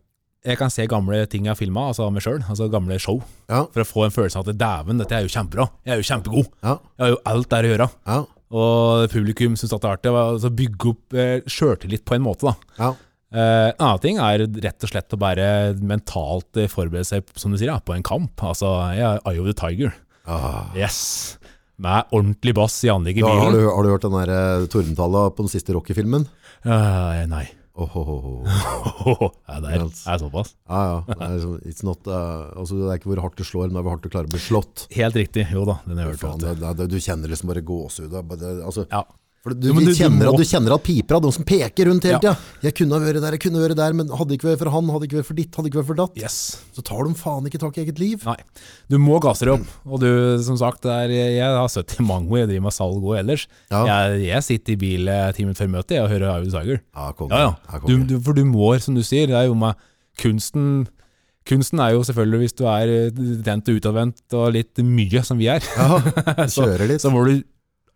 [0.44, 3.60] jeg kan se gamle ting jeg har filma, altså meg sjøl, altså gamle show, ja,
[3.70, 5.68] for å få en følelse av at dæven, dette er jo kjempebra.
[5.86, 6.48] Jeg er jo kjempegod.
[6.66, 7.88] ja, Jeg har jo alt der å gjøre.
[8.10, 8.16] ja,
[8.52, 10.10] Og publikum syns det er artig.
[10.12, 12.54] Altså bygge opp eh, sjøltillit på en måte, da.
[12.82, 12.90] ja.
[13.32, 15.46] Eh, en annen ting er rett og slett å bare
[15.80, 18.34] mentalt eh, forberede seg, som du sier, ja, på en kamp.
[18.44, 19.94] Altså, jeg er Eye of the Tiger.
[20.28, 20.66] Ah.
[20.76, 21.38] Yes.
[21.80, 23.72] Med ordentlig bass i anlegget i Ja, har, du, bilen.
[23.72, 26.26] har du hørt den der tordentala på den siste Rocky-filmen?
[26.66, 27.46] Uh, nei.
[29.48, 30.52] Ja, det er, er såpass.
[30.68, 30.98] Ja, ja.
[31.08, 33.78] Det er, liksom, it's not, uh, altså, det er ikke hvor hardt du slår, men
[33.78, 34.86] det er hvor hardt du klarer å bli slått.
[34.94, 35.46] Helt riktig.
[35.54, 36.22] Jo da, den har jeg hørt.
[36.26, 38.16] Faen, det, det, du kjenner liksom bare gåsehud.
[38.52, 39.04] Altså, Ja.
[39.42, 41.42] For du, ja, du, kjenner, du må- at, du kjenner at piper av de som
[41.44, 42.20] peker rundt hele Ja.
[42.22, 42.34] tida.
[42.62, 44.70] Jeg kunne ha vært der, jeg kunne ha vært der, men hadde ikke vært for
[44.70, 46.16] han, hadde ikke vært for ditt, hadde ikke vært for datt.
[46.22, 46.36] Yes.
[46.76, 48.22] Så tar de faen ikke tak i eget liv.
[48.24, 48.36] Nei.
[48.88, 49.66] Du må gasse deg opp.
[49.90, 50.08] Og du,
[50.46, 53.48] som sagt, er, jeg har sett i mange jeg driver med salg og ellers.
[53.74, 53.82] Ja.
[53.90, 56.80] Jeg, jeg sitter i bil timen ti minutter før møtet og hører Arvid Sager.
[56.94, 57.10] Ja.
[57.10, 57.82] Ja, Ja, ja.
[57.86, 59.74] Du, du, for du må, som du sier, det er jo med
[60.22, 60.86] kunsten
[61.42, 63.10] Kunsten er jo selvfølgelig hvis du er
[63.42, 65.96] tent og utadvendt og litt mye, som vi er, Ja,
[66.46, 66.68] så,
[67.02, 67.40] så, må du,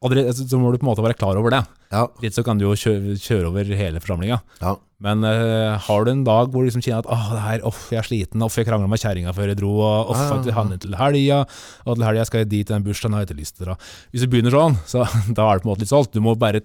[0.02, 1.62] så må du på en måte være klar over det.
[1.92, 4.42] Ja, Litt så kan du jo kjøre, kjøre over hele forsamlinga.
[4.60, 4.76] ja.
[5.04, 7.82] Men uh, har du en dag hvor du liksom kjenner at åh, det her, off,
[7.92, 10.54] jeg er sliten, off, jeg krangla med kjerringa før jeg dro, og off, Ja, jeg
[10.56, 11.42] handler til helga,
[11.84, 13.76] og til helga skal jeg dit den bursdagen, har jeg ikke lyst til å dra.
[14.08, 15.04] Hvis du begynner sånn, så
[15.36, 16.16] da er det på en måte litt solgt.
[16.16, 16.62] Du må bare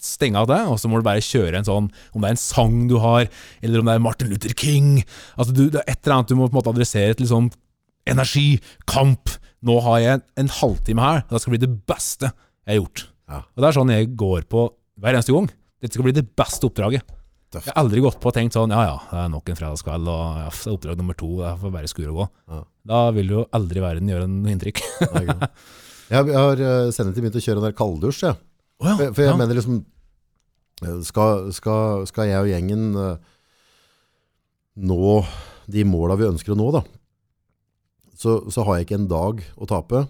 [0.00, 2.40] stenge av det, og så må du bare kjøre en sånn, om det er en
[2.40, 3.28] sang du har,
[3.60, 4.94] eller om det er Martin Luther King,
[5.36, 7.52] altså du, det er et eller annet du må på en måte adressere til sånn
[8.08, 8.48] energi,
[8.88, 9.36] kamp.
[9.64, 12.32] Nå har jeg en, halvtime her, det skal bli det beste
[12.64, 13.04] jeg har gjort.
[13.30, 13.42] Ja.
[13.44, 14.64] Og det er sånn jeg går på
[15.00, 15.50] hver eneste gang.
[15.82, 17.04] Dette skal bli det beste oppdraget.
[17.54, 17.68] Tøft.
[17.68, 20.08] Jeg har aldri gått på og tenkt sånn, ja ja, det er nok en fredagskveld,
[20.10, 22.26] og ja, det er oppdrag nummer to, jeg får bare skure og gå.
[22.50, 22.60] Ja.
[22.90, 24.82] Da vil jo aldri verden gjøre noe inntrykk.
[26.12, 26.60] Jeg, har
[26.92, 28.36] sendt sendet begynt å kjøre en der kalddusj, jeg.
[28.76, 29.78] Oh, ja, For, for jeg mener liksom
[30.84, 33.30] eh, skal, skal, skal jeg og gjengen eh,
[34.84, 35.14] nå
[35.72, 36.82] de måla vi ønsker å nå, da,
[38.20, 40.04] så, så har jeg ikke en dag å tape.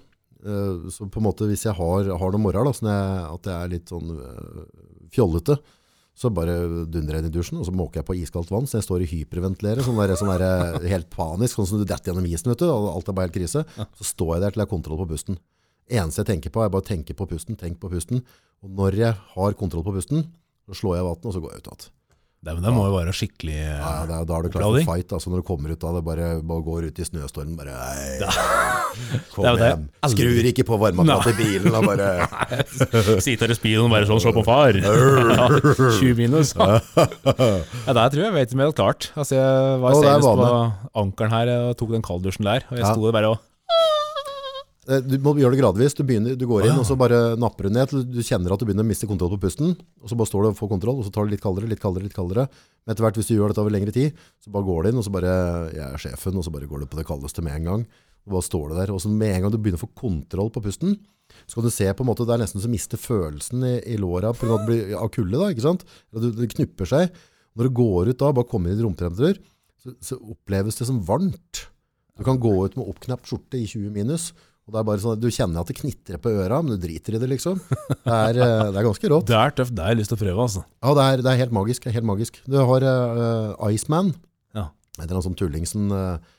[0.45, 3.73] Eh, så på en måte hvis jeg har, har noen morgener sånn at jeg er
[3.73, 4.67] litt sånn eh,
[5.15, 5.57] fjollete,
[6.15, 6.53] så bare
[6.87, 9.03] dundrer jeg inn i dusjen, og så måker jeg på iskaldt vann, så jeg står
[9.03, 10.45] i hyperventilerer, sånn der, sånn der,
[10.79, 13.27] eh, helt panisk, sånn som du detter gjennom isen, vet du, og alt er bare
[13.31, 13.65] helt krise.
[13.99, 15.41] Så står jeg der til jeg har kontroll på pusten.
[15.91, 18.23] Eneste jeg tenker på, er bare å tenke på pusten, tenk på pusten.
[18.63, 20.23] Og når jeg har kontroll på pusten,
[20.71, 21.91] så slår jeg vannet, og så går jeg ut igjen.
[22.45, 25.13] Det, men det må jo være skikkelig Ja, er- da er du klar for fight.
[25.17, 28.19] Altså når du kommer ut av det, bare, bare går ut i snøstormen, bare nei,
[29.35, 29.69] Kom Det det.
[29.71, 29.85] hjem.
[30.13, 34.33] Skrur ikke på varmeapparatet i bilen, og bare Sitter i speeden og bare sånn, se
[34.37, 34.73] på far.
[34.79, 36.55] 20 minus.
[37.85, 39.11] Ja, der tror jeg jeg vet det helt klart.
[39.17, 40.53] Altså, jeg var senest på
[41.05, 42.93] ankeren her og tok den kalddusjen der, og jeg Ja.
[42.95, 43.43] sto der bare og
[44.85, 45.95] Eh, Du må gjøre det gradvis.
[45.97, 48.61] Du, begynner, du går inn, og så bare napper du ned til du kjenner at
[48.61, 49.71] du begynner å miste kontroll på pusten.
[50.05, 51.81] Og så bare står du og får kontroll, og så tar du litt kaldere, litt
[51.81, 52.45] kaldere, litt kaldere.
[52.85, 54.13] Men etter hvert, hvis du gjør dette over lengre tid,
[54.45, 55.33] så bare går du inn, og så bare
[55.73, 57.87] Jeg er sjefen, og så bare går du på det kaldeste med en gang.
[58.31, 58.93] Bare står du der.
[58.95, 60.97] Og så med en gang du begynner å få kontroll på pusten,
[61.49, 63.99] så kan du se på en måte Det er nesten så mister følelsen i, i
[63.99, 65.51] låra grunn av det kulde, da.
[65.51, 65.85] ikke sant?
[66.13, 67.23] Eller Det knupper seg.
[67.55, 69.39] Når du går ut da, bare kommer inn i romtemperatur,
[69.83, 71.67] så, så oppleves det som varmt.
[72.15, 74.31] Du kan gå ut med oppknapt skjorte i 20 minus,
[74.65, 76.81] og det er bare sånn at du kjenner at det knitrer på øra, men du
[76.81, 77.59] driter i det, liksom.
[78.05, 79.27] Det er, eh, det er ganske rått.
[79.29, 80.63] Det er tøft, det har jeg lyst til å prøve, altså.
[80.81, 81.85] Ja, det er, det er helt magisk.
[81.85, 82.39] Det er helt magisk.
[82.49, 84.15] Du har uh, Iceman.
[84.57, 84.71] Ja.
[84.97, 86.33] Det eller en sånn tulling som eh,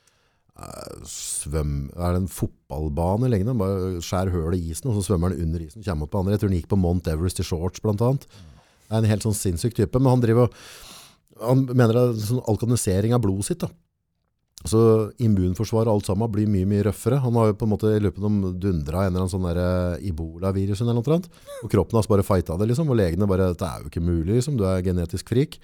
[1.06, 3.58] svøm, er det en fotballbane lignende.
[3.60, 6.22] Bare skjær høl i isen, og så svømmer han under isen og kommer opp på
[6.22, 6.36] andre.
[6.36, 8.28] Jeg tror han gikk på Mount Everest i shorts, blant annet.
[8.86, 10.60] Det er en helt sånn sinnssyk type, men han driver og
[11.42, 13.60] han mener det er sånn alkanisering av blodet sitt.
[13.64, 13.68] da.
[14.66, 14.80] Så
[15.22, 17.20] immunforsvaret og alt sammen blir mye mye røffere.
[17.22, 19.60] Han har jo på en måte i løpet av dundra en eller annen sånn der
[19.60, 21.28] eh, eller noe annet.
[21.62, 22.88] Og kroppen hans bare fighta det, liksom.
[22.90, 24.56] Og legene bare Det er jo ikke mulig, liksom.
[24.56, 25.60] Du er genetisk frik.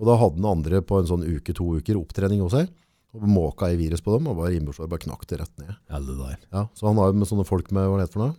[0.00, 2.72] Og da hadde han andre på en sånn uke, to uker opptrening hos seg.
[3.16, 5.72] Og måka i virus på dem, og bare immunforsvaret bare knakk det rett ned.
[5.90, 8.36] Ja, det så han har jo med sånne folk med hva det heter for noe?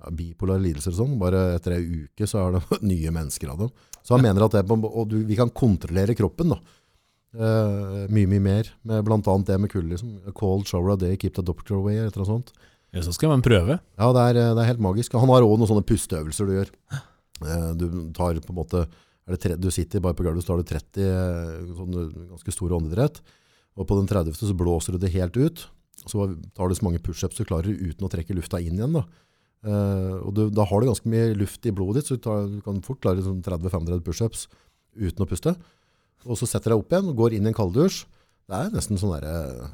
[0.00, 1.14] Ja, bipolare lidelser og sånn.
[1.20, 3.72] Bare etter ei uke så er det nye mennesker av dem.
[4.02, 6.58] Så han mener at det, er og du, vi kan kontrollere kroppen da.
[7.36, 8.70] Eh, mye, mye mer.
[8.88, 9.92] Med blant annet det med kulde.
[9.94, 10.16] Liksom.
[10.26, 12.52] A cold shower a day, keep the doctor away, eller annet sånt.
[12.90, 13.76] Ja, så skal man prøve.
[14.00, 15.14] Ja, det er, det er helt magisk.
[15.14, 16.72] Han har også noen sånne pusteøvelser du gjør.
[17.46, 18.86] Eh, Du tar på en måte,
[19.28, 22.56] er det tre, du sitter bare på gulvet, så tar du 30 eh, sånne ganske
[22.56, 23.20] store åndedrett,
[23.78, 24.34] og på den 30.
[24.38, 25.66] så blåser du det helt ut,
[26.00, 29.04] så tar du så mange push-ups du klarer uten å trekke lufta inn igjen da.
[29.60, 32.46] Uh, og du, da har du ganske mye luft i blodet ditt, så du, tar,
[32.48, 34.46] du kan fort klare sånn 30-35 push-ups
[34.96, 35.52] uten å puste.
[36.24, 38.02] Og så setter du deg opp igjen og går inn i en kalddusj.
[38.50, 39.68] Det er nesten sånn der, eh,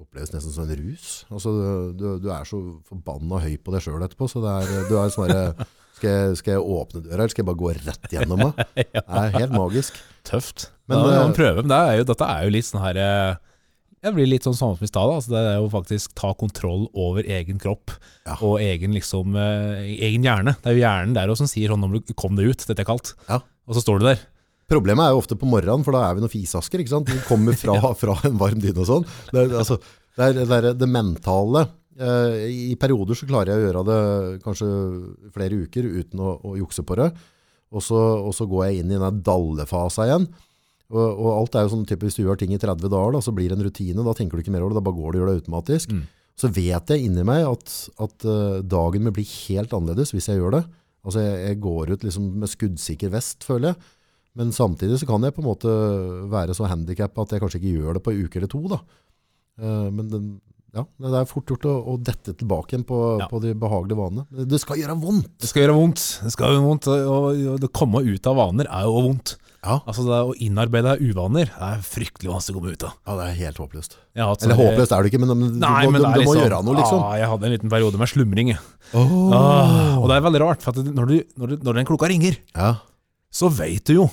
[0.00, 1.08] oppleves nesten som en rus.
[1.32, 1.54] Altså,
[1.96, 5.32] du, du er så forbanna høy på deg sjøl etterpå, så er, du er sånn
[5.32, 5.66] derre
[6.04, 8.60] skal, jeg- skal jeg åpne døra, eller skal jeg bare gå rett gjennom meg?
[8.76, 9.96] Det er helt magisk.
[10.28, 10.68] Tøft.
[10.84, 11.64] Men, da må man eh, prøve.
[11.64, 13.34] Men det er jo, dette er jo litt sånn her eh,
[14.04, 15.10] Det blir litt sånn samme som i stad.
[15.16, 17.94] Altså det er jo faktisk ta kontroll over egen kropp
[18.28, 18.36] Ja.
[18.44, 20.54] og egen, liksom, eh, egen hjerne.
[20.60, 22.88] Det er jo hjernen der også som sier sånn du kom deg ut, dette er
[22.88, 23.14] kaldt.
[23.30, 23.40] Ja.
[23.64, 24.20] Og så står du der.
[24.68, 27.08] Problemet er jo ofte på morgenen, for da er vi noen fisasker, ikke sant?
[27.12, 29.04] Vi kommer fra, fra en varm dyne og sånn.
[29.32, 29.76] Det, altså,
[30.16, 31.66] det, det, er det mentale.
[31.94, 32.38] Eh,
[32.72, 34.00] I perioder så klarer jeg å gjøre det
[34.44, 34.70] kanskje
[35.34, 37.12] flere uker uten å, å jukse på det.
[37.74, 40.28] Og så, og så går jeg inn i den dallefasa igjen.
[40.94, 43.32] Og, og alt er jo sånn typisk, du gjør ting i 30 dager, da, så
[43.34, 44.04] blir det en rutine.
[44.06, 45.94] Da tenker du ikke mer over det, da bare går du og gjør det automatisk.
[45.94, 46.04] Mm.
[46.38, 50.40] Så vet jeg inni meg at, at eh, dagen min blir helt annerledes hvis jeg
[50.40, 50.64] gjør det.
[51.04, 53.92] Altså jeg, jeg går ut liksom med skuddsikker vest, føler jeg.
[54.34, 55.72] Men samtidig så kan jeg på en måte
[56.32, 58.62] være så handikappa at jeg kanskje ikke gjør det på en uke eller to.
[58.72, 58.80] Da.
[59.62, 60.26] Eh, Men den,
[60.74, 63.28] ja, det er fort gjort å, å dette tilbake igjen på, Ja.
[63.30, 64.26] på de behagelige vanene.
[64.34, 65.30] Men Det skal gjøre vondt!
[65.40, 66.04] Det skal gjøre vondt.
[66.24, 69.36] Det skal gjøre vondt, og og komme ut av vaner er jo vondt.
[69.64, 72.90] Ja, Altså det Å innarbeide uvaner er fryktelig vanskelig å komme ut av.
[73.06, 73.94] ja det er helt håpløst.
[74.14, 76.18] Ja, altså, Eller håpløst er det ikke, men, men Nei, du, må, men du, du
[76.20, 76.98] liksom, må gjøre noe, liksom.
[77.00, 78.50] Ja, jeg hadde en liten periode med slumring.
[78.92, 79.32] Oh.
[79.32, 82.36] Ah, og det er veldig rart, for når, du, når, du, når den klokka ringer,
[82.52, 82.74] Ja.
[83.32, 84.10] så vet du jo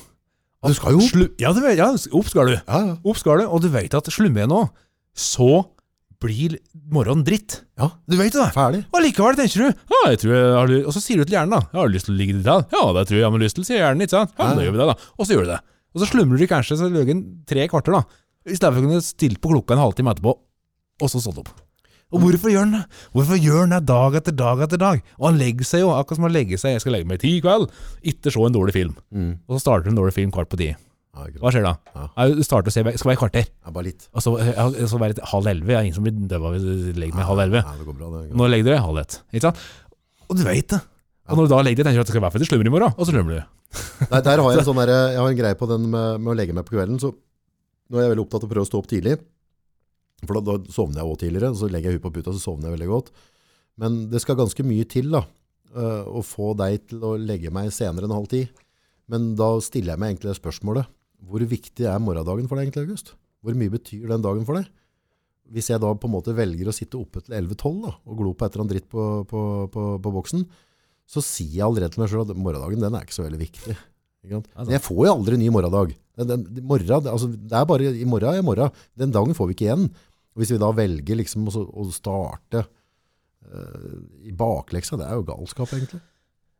[0.63, 1.35] Du skal jo opp.
[1.41, 2.55] Ja, du vet, ja, opp skal du.
[2.55, 2.95] Ja, ja.
[3.03, 4.69] Opp skal du, og du vet at slummer jeg nå,
[5.17, 5.65] så
[6.21, 6.55] blir
[6.93, 7.61] morgenen dritt.
[7.81, 8.47] ja, Du vet det.
[8.55, 8.83] ferdig.
[8.93, 11.55] Og likevel tenker du ja, jeg tror jeg har, Og så sier du til hjernen
[11.57, 12.65] da Jeg har lyst til å ligge ditt her?
[12.71, 14.05] Ja, det tror jeg jeg har lyst til, sier hjernen.
[14.05, 14.35] ikke sant?
[14.37, 14.95] Ja, men da gjør vi det, da.
[15.17, 15.59] Og så gjør du det.
[15.91, 18.03] Og så slumrer du kanskje så løgen tre kvarter, da.
[18.47, 20.31] I stedet for å kunne stille på klokka en halvtime etterpå,
[21.01, 21.49] og så stått opp.
[22.11, 22.83] Og hvorfor gjør han det?
[23.15, 25.01] Hvorfor gjør han det dag etter dag etter dag?
[25.19, 27.37] Og han legger seg jo, akkurat som han legger seg Jeg skal legge meg ti
[27.37, 27.69] i kveld,
[28.03, 28.95] ikke se en dårlig film.
[29.15, 29.29] Mm.
[29.47, 30.71] Og så starter en dårlig film kvart på ti.
[31.11, 31.73] Hva skjer da?
[32.31, 33.47] Du starter å se, skal være i kvarter.
[33.51, 34.05] ja, bare litt.
[34.15, 34.31] Og så,
[34.87, 35.67] så være halv elleve.
[35.67, 37.63] Det er ingen som blir døva hvis du legger meg halv elleve.
[38.31, 38.79] Når legger du deg?
[38.85, 39.17] Halv ett.
[39.33, 39.59] Ikke sant?
[40.29, 40.79] Og du vet det.
[41.31, 42.69] Og når du da legger deg, tenker du at det skal være for du slummer
[42.69, 43.41] i morgen, og så slummer du.
[44.11, 46.31] Nei, der har jeg en sånn der, jeg har en greie på den med, med
[46.33, 48.69] å legge meg på kvelden, så nå er jeg veldig opptatt av å prøve å
[48.71, 49.17] stå opp tidlig.
[50.23, 52.69] For da, da sovner jeg også tidligere, så legger jeg huet på puta, så sovner
[52.69, 53.11] jeg veldig godt.
[53.83, 55.23] Men det skal ganske mye til da,
[55.75, 58.43] eh, å få deg til å legge meg senere enn halv ti.
[59.11, 60.91] Men da stiller jeg meg egentlig det spørsmålet.
[61.21, 63.13] Hvor viktig er morgendagen for deg egentlig, August?
[63.41, 64.69] Hvor mye betyr den dagen for deg?
[65.51, 68.45] Hvis jeg da på en måte velger å sitte oppe til 11-12 og glo på
[68.45, 69.41] et eller annet dritt på, på,
[69.73, 70.45] på, på boksen,
[71.11, 73.75] så sier jeg allerede til meg selv at morgendagen den er ikke så veldig viktig.
[74.29, 75.95] Men jeg får jo aldri ny morgendag.
[76.21, 78.77] Den, den, morgen, altså, det er bare i morgen er i morgen.
[78.99, 79.89] Den dagen får vi ikke igjen.
[80.31, 85.27] Og hvis vi da velger liksom å, å starte uh, i bakleksa, det er jo
[85.27, 85.99] galskap egentlig.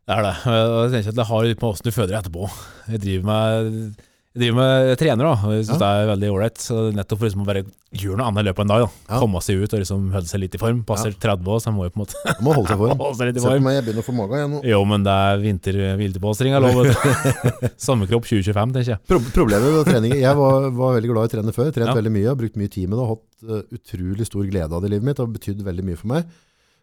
[0.09, 0.35] Det er det.
[0.43, 2.49] Jeg tenker at det har litt med åssen du føder deg etterpå.
[2.91, 6.27] Jeg driver med jeg driver med jeg trener, da, og jeg syns det er veldig
[6.31, 6.61] ålreit.
[6.95, 7.61] Nettopp for liksom å bare
[7.99, 8.83] gjøre noe annet i løpet av en dag.
[8.85, 9.17] da Ja.
[9.19, 10.77] Komme seg ut og liksom holde seg litt i form.
[10.87, 12.93] Passer 30 år, så jeg må jo på en måte Man må holde seg for.
[13.01, 13.65] holde seg litt i Se på form.
[13.67, 14.61] meg, jeg begynner å få mage igjen nå.
[14.71, 16.91] Jo, men det er vinter, vinterpolstring jeg lover.
[16.95, 19.01] Samme kropp Sommerkropp 2025, tenker jeg.
[19.11, 21.97] Pro problemet med trening, jeg var, var veldig glad i å trene før, trent Ja.
[21.99, 24.79] veldig mye, har brukt mye tid med det, og hatt uh, utrolig stor glede av
[24.79, 26.31] det i livet mitt, det har betydd veldig mye for meg.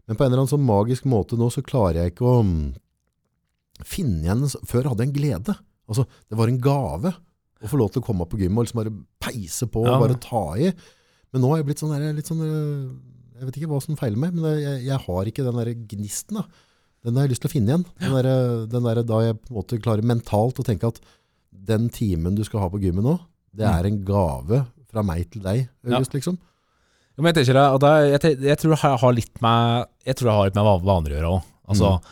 [0.05, 2.61] Men på en eller annen sånn magisk måte nå, så klarer jeg ikke å mm,
[3.89, 5.57] finne igjen, før hadde jeg en glede.
[5.89, 7.15] Altså, det var en gave
[7.63, 10.01] å få lov til å komme opp på gymmet og liksom bare peise på og
[10.05, 10.73] bare ta i.
[11.33, 12.43] Men nå har jeg blitt sånn der, litt sånn,
[13.39, 16.39] jeg vet ikke hva som feiler meg, men jeg, jeg har ikke den der gnisten
[16.41, 16.45] da.
[17.07, 17.85] Den har jeg lyst til å finne igjen.
[18.03, 18.29] Den der,
[18.73, 20.99] den der, da jeg på en måte klarer mentalt å tenke at
[21.69, 23.19] den timen du skal ha på gymmet nå,
[23.55, 23.75] det Mm.
[23.79, 24.59] er en gave
[24.91, 26.39] fra meg til deg, August, liksom.
[27.17, 30.35] Ja, Men jeg tenker er- jeg, jeg tror det har- litt med Jeg tror det
[30.35, 31.43] har litt med va- vaner å gjøre òg.
[31.69, 32.03] Altså,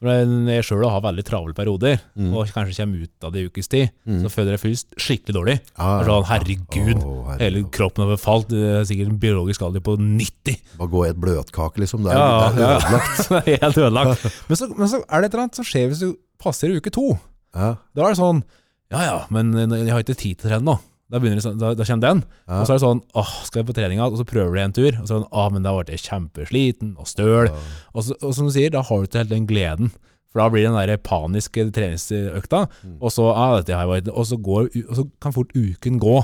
[0.00, 0.08] for
[0.48, 2.32] jeg sjøl har veldig travle perioder, Mm.
[2.34, 4.22] og kanskje kommer ut av det i ukes tid, Mm.
[4.24, 5.56] så føler jeg først skikkelig dårlig.
[5.78, 7.40] Ja, er sånn, herregud, oh, herregud.
[7.40, 8.48] hele kroppen har falt.
[8.48, 10.56] Det er sikkert en biologisk alder på 90.
[10.78, 12.02] Bare gå i et bløtkake, liksom.
[12.02, 13.30] Det er, Ja, det er ødelagt.
[13.46, 14.24] er helt ødelagt.
[14.48, 16.76] Men så, men så er det et eller annet som skjer hvis du passer i
[16.80, 17.18] uke to.
[17.54, 18.42] Ja, Da er det sånn
[18.90, 20.78] Ja ja, men jeg har ikke tid til å trene nå.
[21.10, 22.20] Da, begynner det, sånn- da, da kommer den.
[22.48, 22.60] ja.
[22.60, 24.04] Og så er det sånn åh, skal jeg på treninga?
[24.06, 24.92] Og så prøver du en tur.
[24.92, 27.50] Og så er det sånn, åh, men da ble jeg kjempesliten og støl.
[27.94, 29.90] Og, så, og som du sier, da har du ikke helt den gleden.
[30.30, 32.98] For da blir det den der paniske treningsøkta, Mm.
[33.02, 35.98] og så, ah, dette har jeg vært, og så, går, og så kan fort uken
[35.98, 36.22] gå.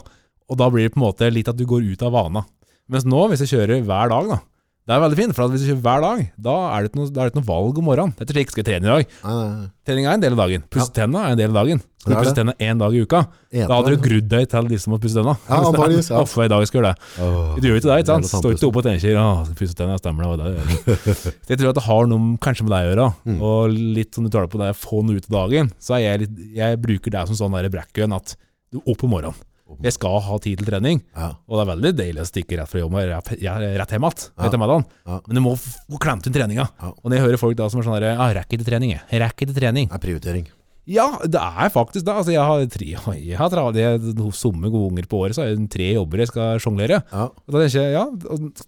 [0.49, 2.45] Og da blir det på en måte litt at du går ut av vana.
[2.89, 4.39] Mens nå, hvis jeg kjører hver dag, da,
[4.87, 6.99] det er veldig fint, for at hvis du kjører hver dag, da er det ikke
[7.01, 8.13] noe, er det ikke noe valg om morgenen.
[8.15, 9.17] Dette er slik skal jeg trene i dag.
[9.25, 9.65] Nei, nei, nei.
[9.89, 10.63] Trening er en del av dagen.
[10.71, 11.81] Pusse tenna er en del av dagen.
[11.99, 14.79] Skal du pusse tenna én dag i uka, da hadde du grudd deg til de
[14.79, 15.35] som må pusse tenna.
[15.49, 16.21] Ja, antageligvis, ja.
[16.23, 17.11] Uff, i dag skal gjøre det.
[17.19, 18.31] Åh, Du gjør ikke det, ikke sant?
[18.31, 20.53] Står ikke oppe og tenker at pusse tenna, stemmer det.
[20.55, 21.27] det er.
[21.51, 23.09] Jeg tror at det har noe kanskje med deg å gjøre.
[23.27, 23.43] Mm.
[23.51, 25.75] Og litt som du tar det på det, få noe ut av dagen.
[25.83, 28.39] Så jeg, litt, jeg bruker det som sånn bracken at
[28.71, 29.43] du opp om morgenen.
[29.83, 31.33] Jeg skal ha tid til trening, Ja.
[31.49, 34.85] og det er veldig deilig å stikke rett fra jobb og rett, hjem igjen.
[35.07, 35.21] Ja.
[35.27, 36.69] Men du må få klemt inn treninga.
[36.81, 36.93] Ja.
[37.03, 39.03] Og når jeg hører folk da som er sånn her ah, 'Rekker ikke trening, jeg.
[39.21, 39.89] Rekker ikke trening'.
[39.91, 40.47] Det er prioritering.
[40.87, 42.15] Ja, det er faktisk det.
[42.15, 42.87] Altså, jeg har tre
[43.19, 43.99] jeg har tra- er
[44.31, 47.03] somme gode unger på året, så har jeg tre jobber jeg skal sjonglere.
[47.11, 47.25] Ja.
[47.27, 48.05] Og da tenker jeg, ja,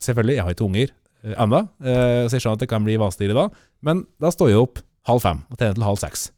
[0.03, 0.88] selvfølgelig, jeg har ikke unger
[1.22, 3.49] eh, ennå, eh, så jeg skjønner at det kan bli vanskeligere da.
[3.86, 6.32] Men da står jeg opp halv fem og trener til halv seks.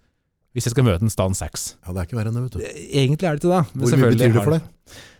[0.54, 1.76] Hvis jeg skal møte en stand seks.
[1.86, 2.60] ja, det er ikke verre enn det, vet du.
[2.90, 3.62] Egentlig er det ikke det.
[3.74, 4.64] men Hvor mye betyr det for deg?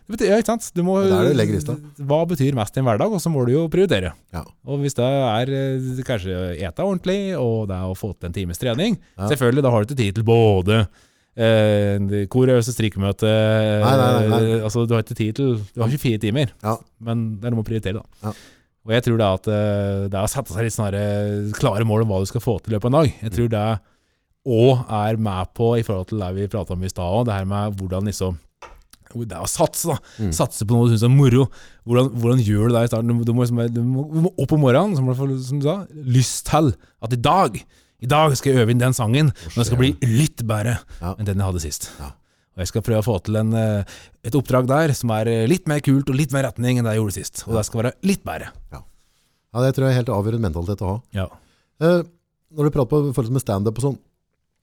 [0.01, 0.65] Det betyr, ja, ikke sant?
[0.75, 2.03] Du må, Ja, det er det du.
[2.09, 4.11] Hva betyr mest i en hverdag, og så må du jo prioritere.
[4.35, 4.41] Ja.
[4.67, 8.35] Og hvis det er eh, kanskje ete ordentlig, og det er å få til en
[8.35, 10.81] times trening, selvfølgelig, da har du ikke tid til både
[11.37, 14.41] eh, korøse strikkemøte Nei, nei, nei, nei.
[14.57, 16.75] eh, Altså, du har ikke tid til Du har 24 timer, Ja.
[16.99, 18.27] men det er noe å prioritere, da.
[18.27, 18.33] Ja.
[18.81, 21.85] Og jeg tror det er at eh, det er å sette seg litt eh, klare
[21.85, 23.11] mål om hva du skal få til i løpet av en dag.
[23.29, 23.65] Jeg tror det
[24.47, 27.35] òg er med på, i forhold til det vi prata om i stad òg, det
[27.35, 28.39] her med hvordan liksom
[29.11, 29.97] det er å satse, da.
[30.23, 30.29] Mm.
[30.31, 31.49] Satse på noe du syns er moro.
[31.83, 33.09] Hvordan, hvordan gjør du det i starten?
[33.11, 35.65] Du, må- du, må, liksom- du, må, du må opp om morgenen, få som du
[35.67, 35.73] sa,
[36.15, 36.69] lyst til
[37.03, 37.59] at i dag
[38.01, 41.11] i dag skal jeg øve inn den sangen, og den skal bli litt bedre Ja.
[41.19, 41.89] enn den jeg hadde sist.
[41.99, 42.07] Ja.
[42.55, 43.83] Og jeg skal prøve å få til en, eh,
[44.25, 46.95] et oppdrag der som er eh, litt mer kult og litt mer retning enn det
[46.95, 47.43] jeg gjorde sist.
[47.47, 48.47] Og det skal være litt bedre.
[48.71, 48.81] Ja,
[49.61, 50.97] det tror jeg er helt avgjørende mentalitet å ha.
[51.13, 51.27] Ja.
[51.83, 52.01] Eh,
[52.55, 53.99] når du prater på forhold med stand-up og sånn,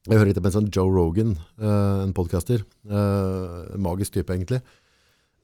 [0.09, 4.62] jeg hører litt på en sånn Joe Rogan, eh, en podcaster, eh, magisk type egentlig.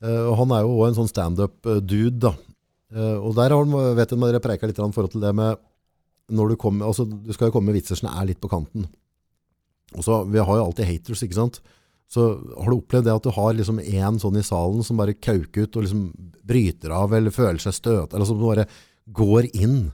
[0.03, 2.35] Eh, og han er jo også en sånn stand-up-dude da.
[2.95, 5.59] Og der har han, vet jeg, dere preika litt i forhold til det med,
[6.31, 8.87] når du kommer, altså du skal jo komme med vitser som er litt på kanten.
[9.97, 11.59] Og så, vi har jo alltid haters, ikke sant?
[12.07, 15.17] Så har du opplevd det at du har liksom en sånn i salen som bare
[15.17, 16.05] kauker ut og liksom
[16.47, 18.69] bryter av eller føler seg støt, eller som bare
[19.11, 19.91] går inn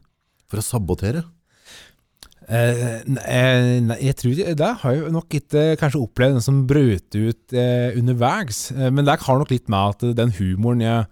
[0.51, 1.25] for å sabotere?
[1.25, 6.63] Eh, ne- eh, nei, jeg tror Det har jeg nok ikke kanskje opplevd den som
[6.67, 8.71] brøt ut eh, underveis.
[8.75, 11.05] Eh, men det har nok litt med at den humoren jeg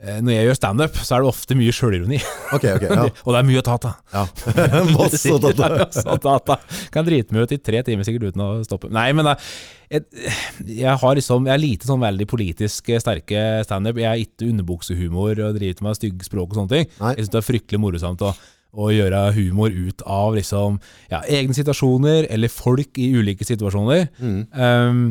[0.00, 2.22] eh, når jeg gjør standup, så er det ofte mye sjølironi.
[2.56, 3.04] Okay, okay, ja.
[3.26, 3.98] Og det er mye å ta av.
[4.14, 4.24] ja.
[4.96, 6.72] Masse å ta av.
[6.94, 8.88] Kan drite meg ut i tre timer sikkert uten å stoppe.
[8.92, 9.28] Nei, men
[9.92, 10.06] jeg,
[10.64, 14.00] jeg, liksom Jeg er lite sånn veldig politisk sterke standup.
[14.00, 16.90] Jeg er ikke underbuksehumor og driver med stygg språk og sånne ting.
[16.96, 17.14] Nei.
[17.18, 18.32] Jeg syns det er fryktelig morosomt å,
[18.72, 20.78] å gjøre humor ut av liksom
[21.12, 24.06] ja, egne situasjoner eller folk i ulike situasjoner.
[24.16, 24.38] Mm.
[24.56, 25.02] Um,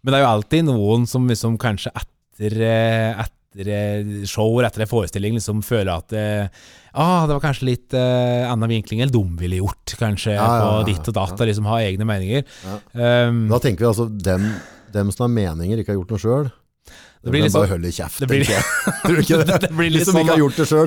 [0.00, 4.84] men det er jo alltid noen som liksom kanskje etter, eh, etter eh, show etter
[4.84, 6.48] en forestilling liksom føler at eh,
[6.96, 10.68] ah, det var kanskje litt uh, annen vinkling enn de ville gjort, kanskje, Ja, ja,
[10.78, 12.46] på ditt og datt, og liksom ha egne meninger.
[12.96, 14.46] Um, Da tenker vi altså dem,
[14.94, 16.48] dem som har meninger, ikke har gjort noe sjøl.
[17.26, 18.22] Det blir litt bare sånn- holder kjeft.
[18.22, 18.46] det blir-
[19.50, 19.60] det?
[19.66, 20.86] det blir litt som sånn, ikke har gjort det sjøl,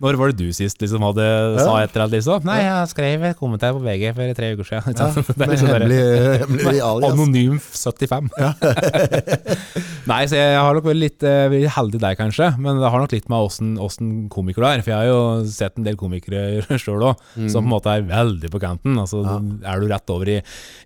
[0.00, 1.24] Når var det du sist liksom hadde
[1.60, 2.44] sa et eller annet, liksom?
[2.48, 4.96] Nei, jeg skrev et kommentar på VG for tre uker siden.
[4.96, 5.08] ja?
[5.12, 7.12] Det er liksom bare- hemmelig, hemmelig alias.
[7.12, 8.30] Anonym 75.
[10.10, 12.48] Nei, så jeg har nok vært litt uh, heldig der, kanskje.
[12.62, 13.44] Men det har nok litt med
[13.84, 14.82] åssen komiker du er.
[14.84, 15.20] For jeg har jo
[15.52, 18.96] sett en del komikere sjøl òg, som på en måte er veldig på kanten.
[19.00, 19.22] Altså,
[19.60, 20.38] Er du rett over i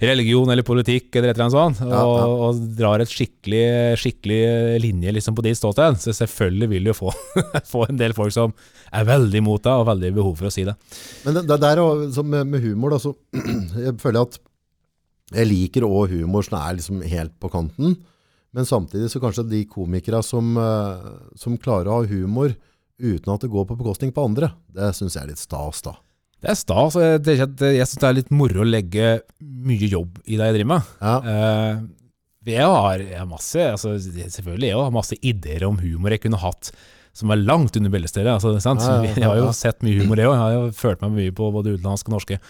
[0.03, 2.29] religion eller politikk eller et eller annet sånt, og, Ja, ja.
[2.49, 3.65] og drar et skikkelig,
[4.03, 4.41] skikkelig
[4.85, 7.15] linje liksom på ditt ståsted, så selvfølgelig vil du jo få,
[7.73, 8.53] få en del folk som
[8.95, 10.75] er veldig imot deg, og veldig behov for å si det.
[11.25, 11.83] Men det, det der
[12.23, 13.15] med, med humor, da, så
[13.87, 14.41] jeg føler at
[15.35, 17.97] jeg liker også humor som er liksom helt på kanten.
[18.55, 21.09] Men samtidig så kanskje de komikere som, eh,
[21.41, 22.55] som klarer å ha humor
[23.03, 25.97] uten at det går på bekostning på andre, det synes jeg er litt stas da.
[26.45, 30.21] Det er stas, jeg, tenker jeg syns det er litt moro å legge mye jobb
[30.29, 30.97] i det jeg driver med.
[31.01, 31.85] Ja, Eh,
[32.45, 36.43] jeg har jeg har masse, altså, selvfølgelig jeg har masse ideer om humor jeg kunne
[36.43, 36.75] hatt
[37.15, 38.35] som er langt under bellestellet.
[38.37, 38.55] Altså.
[38.59, 40.35] Ja, ja, ja, Jeg har jo sett mye humor, jeg òg.
[40.35, 42.41] Jeg har jo følt meg mye på både utenlandske og norske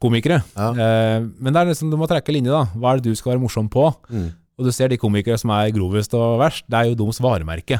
[0.00, 0.42] komikere.
[0.56, 0.70] Ja.
[0.72, 2.66] Eh, men det er liksom, du må trekke linje, da.
[2.76, 3.88] Hva er det du skal være morsom på?
[4.12, 4.28] Mm.
[4.60, 7.78] Og du ser de komikere som er grovest og verst, det er jo deres varemerke.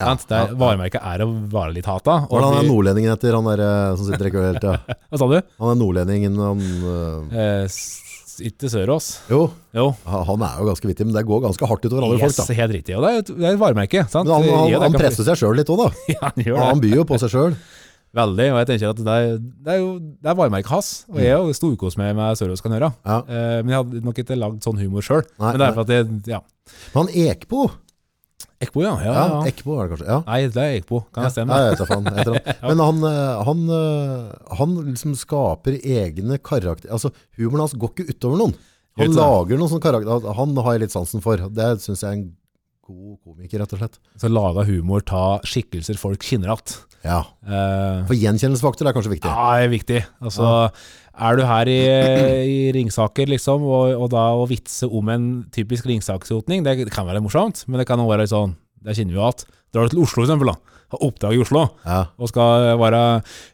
[0.00, 0.14] Ja?
[0.16, 0.54] Det ja, ja.
[0.58, 2.22] Varemerket er å være litt hata.
[2.30, 4.78] Hvordan er nordlendingen etter han der eh, som sitter i hele tida?
[5.12, 5.36] Hva sa du?
[5.62, 7.36] Han er nordlendingen, han, uh...
[7.36, 8.00] Eh, s-
[8.40, 9.10] ikke Sørås.
[9.30, 9.90] jo, Jo.
[10.06, 12.54] han er jo ganske vittig, men det går ganske hardt utover andre Yes, folk da.
[12.62, 12.96] helt riktig.
[12.96, 14.04] Og det er et, det er et varemerke.
[14.08, 14.26] Sant?
[14.28, 16.02] Men han, han, Ja, han presser seg selv litt også da.
[16.14, 16.66] Ja, han gjør det.
[16.70, 17.56] Han byr jo på seg selv.
[18.12, 21.16] Veldig, og jeg tenker at det er, det er jo det er varemerket hans, og
[21.22, 22.90] jeg er jo storkos med meg Sørås kan gjøre.
[23.08, 23.14] Ja.
[23.24, 25.22] Eh, men jeg hadde nok ikke lagd sånn humor sjøl.
[25.40, 26.42] Men det er for at jeg, ja.
[26.92, 27.70] Men han Ekbo,
[28.66, 28.92] Ekbo, ja.
[29.04, 29.38] ja, ja, ja.
[29.50, 30.18] Ekbo er det kanskje, ja.
[30.26, 31.56] Nei, det er Ekbo, kan jeg stemme?
[31.58, 32.36] Ja, jeg vet faen, han.
[32.70, 37.10] Men han, eh, han, eh, han liksom skaper egne karakter, altså
[37.40, 38.54] humoren hans går ikke utover noen.
[39.00, 41.40] Han lager noen sånne karakter, han har jeg litt sansen for.
[41.56, 42.30] Det synes jeg er en
[42.82, 44.00] god komiker, rett og slett.
[44.20, 46.80] Så laga humor ta skikkelser folk kjenner igjen.
[47.02, 49.26] Ja, Eh, for gjenkjennelsesfaktor er kanskje viktig.
[49.26, 49.96] ja, det er viktig.
[50.22, 50.44] Altså,
[51.12, 51.78] er du her i,
[52.48, 57.20] i Ringsaker, liksom, og, og da å vitse om en typisk Ringsaker-sotning, det kan være
[57.24, 59.44] morsomt, men det kan også være sånn, det kjenner vi jo at.
[59.72, 60.58] Drar du til Oslo, for eksempel, da.
[60.92, 61.60] Har oppdrag i Oslo.
[61.88, 62.98] Ja, og skal være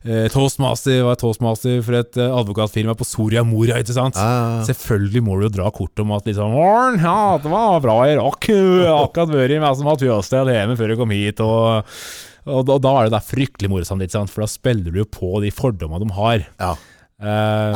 [0.02, 4.18] eh, toastmaster, være toastmaster for et eh, advokatfirma på Soria Moria, ikke sant?
[4.18, 4.64] ja.
[4.66, 6.56] Selvfølgelig må du jo dra kort om at liksom
[6.98, 8.48] Ja, det var bra jeg rakk.
[8.90, 11.44] Akkurat vært med som har tøstet hjemme før jeg kom hit.
[11.46, 11.94] Og,
[12.48, 14.18] og, da- da er det der fryktelig morsomt.
[14.34, 16.48] For da spiller du jo på de fordommene de har.
[16.59, 16.74] ja.
[17.19, 17.27] Eh,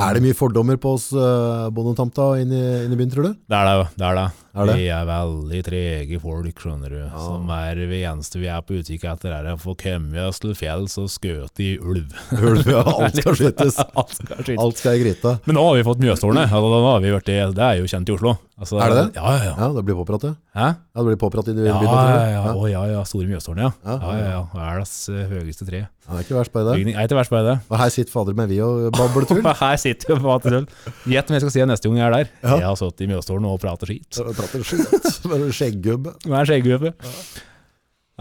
[0.07, 3.32] Er det mye fordommer på oss uh, bondetamta inne, i- inn i byen, tror du?
[3.51, 3.86] Det er det jo.
[3.99, 4.26] Det er det.
[4.53, 4.74] Er det?
[4.82, 6.98] Vi er veldig trege folk, skjønner du.
[7.16, 10.53] Som er det eneste vi er på utkikk etter, er å få komme oss til
[10.59, 12.12] fjells og skutt i ulv.
[12.36, 13.80] Ulv, ja, alt skal skytes.
[13.80, 14.61] Alt skal skytes.
[14.61, 15.36] Alt skal i gryta.
[15.48, 16.53] Men nå har vi fått Mjøstårnet.
[16.53, 18.36] Altså, da har vi vært i, det er jo kjent i Oslo.
[18.62, 19.07] Altså, Er det det?
[19.18, 19.55] Ja, ja, ja.
[19.59, 20.36] Ja, det blir påpratet.
[20.55, 20.66] Hæ?
[20.76, 22.53] Ja, det blir påpratet i Ja, ja, ja, Ja.
[22.53, 23.00] Å, ja, ja.
[23.09, 23.72] Store Mjøstårnet, ja.
[23.88, 24.42] Ja, Ja, ja, ja.
[24.53, 25.80] Verdens eh, høyeste tre.
[26.03, 26.76] Ja, det er ikke verst bare det.
[26.82, 27.57] Jeg er ikke verst bare det.
[27.70, 29.40] Og her sitter fader med vi og babler tull.
[29.62, 30.66] Her sitter vi og på tull.
[31.11, 32.32] Gjett om jeg skal si det neste gang jeg er der.
[32.42, 32.57] Ja.
[32.59, 34.18] Jeg har sittet i Mjøstårnet og prater skit.
[34.51, 35.22] Skit.
[35.30, 36.14] Bare skjeggubbe.
[36.28, 36.95] Er skjeggubbe.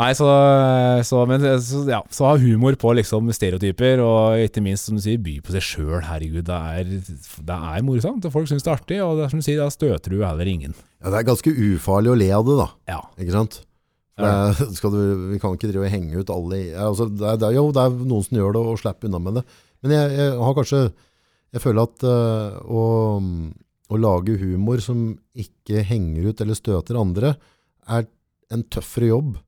[0.02, 0.28] Nei, så,
[1.06, 5.04] så, men, så, ja, så ha humor på liksom stereotyper, og ikke minst, som du
[5.04, 6.00] sier, by på seg sjøl.
[6.08, 6.94] Herregud, det er,
[7.52, 9.02] det er morsomt, og folk syns det er artig.
[9.04, 10.74] Og det er som du sier, da støter du heller ingen.
[11.02, 12.70] Ja, det er ganske ufarlig å le av det, da.
[12.94, 13.02] Ja.
[13.20, 13.60] Ikke sant?
[14.22, 14.32] Ja.
[14.56, 15.02] det, du,
[15.34, 18.26] vi kan ikke drive og henge ut alle altså, det, det jo det er noen
[18.26, 19.46] som gjør det og slipper unna med det.
[19.82, 20.82] Men jeg, jeg har kanskje
[21.52, 22.82] Jeg føler at øh, å,
[23.92, 27.36] å lage humor som ikke henger ut eller støter andre,
[27.92, 28.08] er
[28.52, 29.40] en tøffere jobb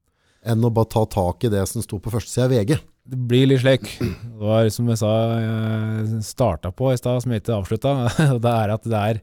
[0.44, 2.74] enn å bare ta tak i det som sto på førstesida av VG.
[3.04, 3.88] Det blir litt slik.
[4.00, 5.14] Det var som jeg sa,
[5.44, 7.96] jeg starta på i stad, som jeg ikke avslutta.
[8.44, 9.22] Det er at det er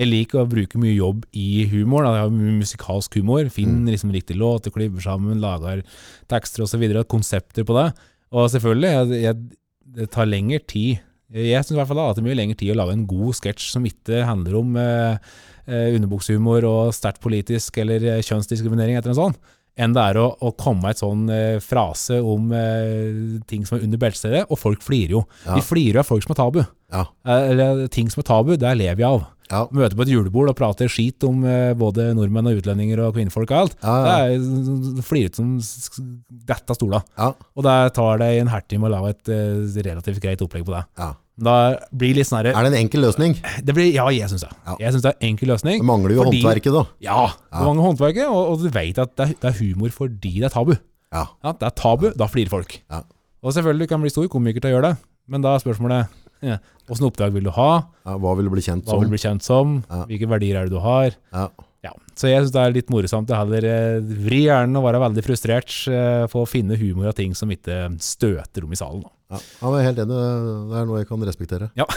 [0.00, 2.04] Jeg liker å bruke mye jobb i humor.
[2.04, 3.48] Jeg har mye musikalsk humor.
[3.52, 5.82] Finner liksom riktig låt, klipper sammen, lager
[6.32, 6.84] tekster osv.
[7.08, 7.90] Konsepter på det.
[8.32, 9.40] Og selvfølgelig, jeg, jeg,
[9.96, 11.04] det tar lengre tid.
[11.32, 13.38] Jeg syns i hvert fall det det er mye lengre tid å lage en god
[13.38, 15.16] sketsj som ikke handler om eh,
[15.66, 19.36] eh, underbuksehumor og sterkt politisk eller eh, kjønnsdiskriminering, etter en sånn,
[19.80, 23.78] enn det er å, å komme med et sånn eh, frase om eh, ting som
[23.78, 25.22] er under beltestedet, og folk flirer jo.
[25.46, 25.56] Ja.
[25.56, 26.60] De flirer av folk som er tabu.
[26.92, 27.06] Ja.
[27.24, 29.24] Eh, Eller ting som er tabu, det lever jeg av.
[29.52, 29.62] Ja.
[29.72, 31.42] Møte på et julebord og prate skit om
[31.76, 33.74] både nordmenn og utlendinger og kvinnfolk og alt.
[33.84, 34.38] Ja, ja.
[34.40, 35.50] Det er fliret som
[36.48, 37.02] dette stola.
[37.20, 37.26] Ja.
[37.52, 40.80] Og det tar det en halvtime å lage et relativt greit opplegg på det.
[40.96, 41.10] Ja.
[41.40, 43.34] Da blir litt sånn Er det en enkel løsning?
[43.64, 44.50] det blir, Ja, jeg syns det.
[44.66, 44.76] Ja.
[44.80, 45.78] Jeg synes det er en enkel løsning.
[45.80, 46.82] Det mangler jo Fordi- håndverket, da.
[47.00, 50.34] Ja, det mangler håndverket, og, og du vet at det er, det er humor fordi
[50.40, 50.74] det er tabu.
[51.12, 51.24] Ja.
[51.44, 52.76] Ja, det er tabu, da flirer folk.
[52.90, 53.02] Ja.
[53.42, 56.08] Og selvfølgelig kan du bli stor komiker til å gjøre det, men da er spørsmålet
[56.42, 56.58] ja,
[56.90, 57.84] Åssen oppdrag vil du ha?
[58.04, 59.08] Ja, hva vil du bli kjent Hva som?
[59.08, 59.84] bli kjent som?
[59.88, 60.04] Ja.
[60.10, 61.14] Hvilke verdier er det du har?
[61.82, 61.90] Ja.
[62.14, 65.24] Så jeg syns det er litt morsomt å heller eh, vri hjernen og være veldig
[65.26, 69.02] frustrert eh, for å finne humor av ting som ikke støter om i salen.
[69.32, 70.20] Ja, jeg er helt enig.
[70.70, 71.72] Det er noe jeg kan respektere.
[71.80, 71.88] Ja.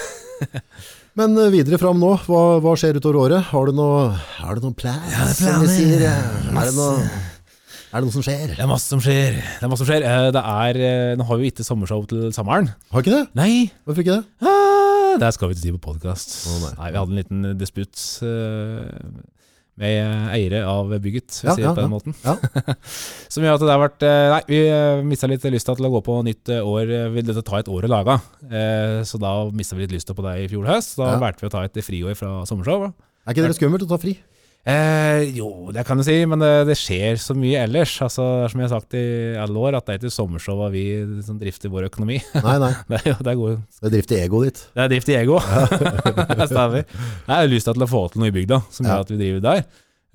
[1.19, 3.45] Men eh, videre fram nå, hva, hva skjer utover året?
[3.51, 4.07] Har du noe,
[4.39, 5.05] har du noen plans?
[5.13, 6.65] Ja, det er planer.
[6.65, 8.55] Er det, noe, er det noe som skjer?
[8.55, 9.37] Det er masse som skjer.
[9.37, 10.09] Det er masse som skjer.
[10.33, 10.81] Det er,
[11.21, 12.73] nå har vi ikke sommershow til sommeren.
[12.89, 13.23] Har ikke det?
[13.37, 14.49] Nei, Hvorfor ikke det?
[14.49, 16.39] ah, det skal vi ikke si på podkast.
[16.49, 16.73] Oh, nei.
[16.81, 18.01] nei, vi hadde en liten disputt
[19.75, 21.87] med eiere av bygget, Ja, ja, ja.
[21.91, 22.15] måten.
[22.23, 22.37] Ja.
[23.33, 25.91] Som gjør at det har vært eh, Nei, vi uh, mista litt lyst til å
[25.97, 26.85] gå på nytt eh, år.
[26.87, 28.15] Vil Vi ville ta et år å lage,
[28.47, 30.95] eh, så da mista vi litt lyst på det i fjor høst.
[31.01, 32.87] Da valgte vi å ta et friår fra sommershow.
[33.25, 34.15] Er ikke det skummelt å ta fri?
[34.65, 37.91] Eh, jo, det kan du si, men det, det skjer så mye ellers.
[38.01, 39.03] Altså, det er som jeg har sagt i
[39.37, 40.85] alle år, at det er ikke sommershow vi
[41.27, 42.17] som drifter vår økonomi.
[42.41, 42.71] Nei, nei.
[42.89, 43.59] Det er jo det er god.
[43.85, 44.63] Det drifter egoet ditt.
[44.73, 45.37] Det er drift i ego.
[46.49, 46.81] Stemmer.
[46.81, 48.95] Jeg har lyst til å få til noe i bygda som Ja.
[48.97, 49.65] gjør at vi driver der.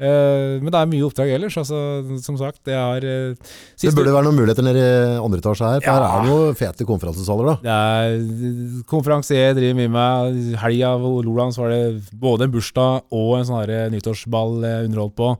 [0.00, 1.56] Eh, men det er mye oppdrag ellers.
[1.60, 1.76] Altså,
[2.24, 3.34] som sagt, jeg har eh,
[3.80, 5.96] Det burde være noen muligheter nede i andre etasje her, for Ja.
[6.00, 7.56] her er det jo fete konferansesaler da.
[7.66, 10.40] Det er konferanse jeg driver mye med.
[10.62, 11.82] Helga på Loland var det
[12.16, 15.34] både en bursdag og en sånn her nyttårsball underholdt på.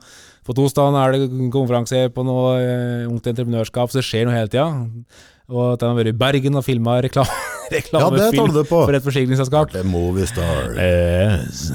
[0.44, 4.48] På torsdagen er det konferanse på noe uh, ungt entreprenørskap, så det skjer noe hele
[4.50, 4.66] tida.
[5.50, 8.64] Og at jeg har vært i Bergen og filma reklam Ja, det tar reklamefilm ja,
[8.68, 9.72] for et forsikringsselskap.
[9.74, 10.74] Det Movie Star.
[10.74, 11.66] Yes.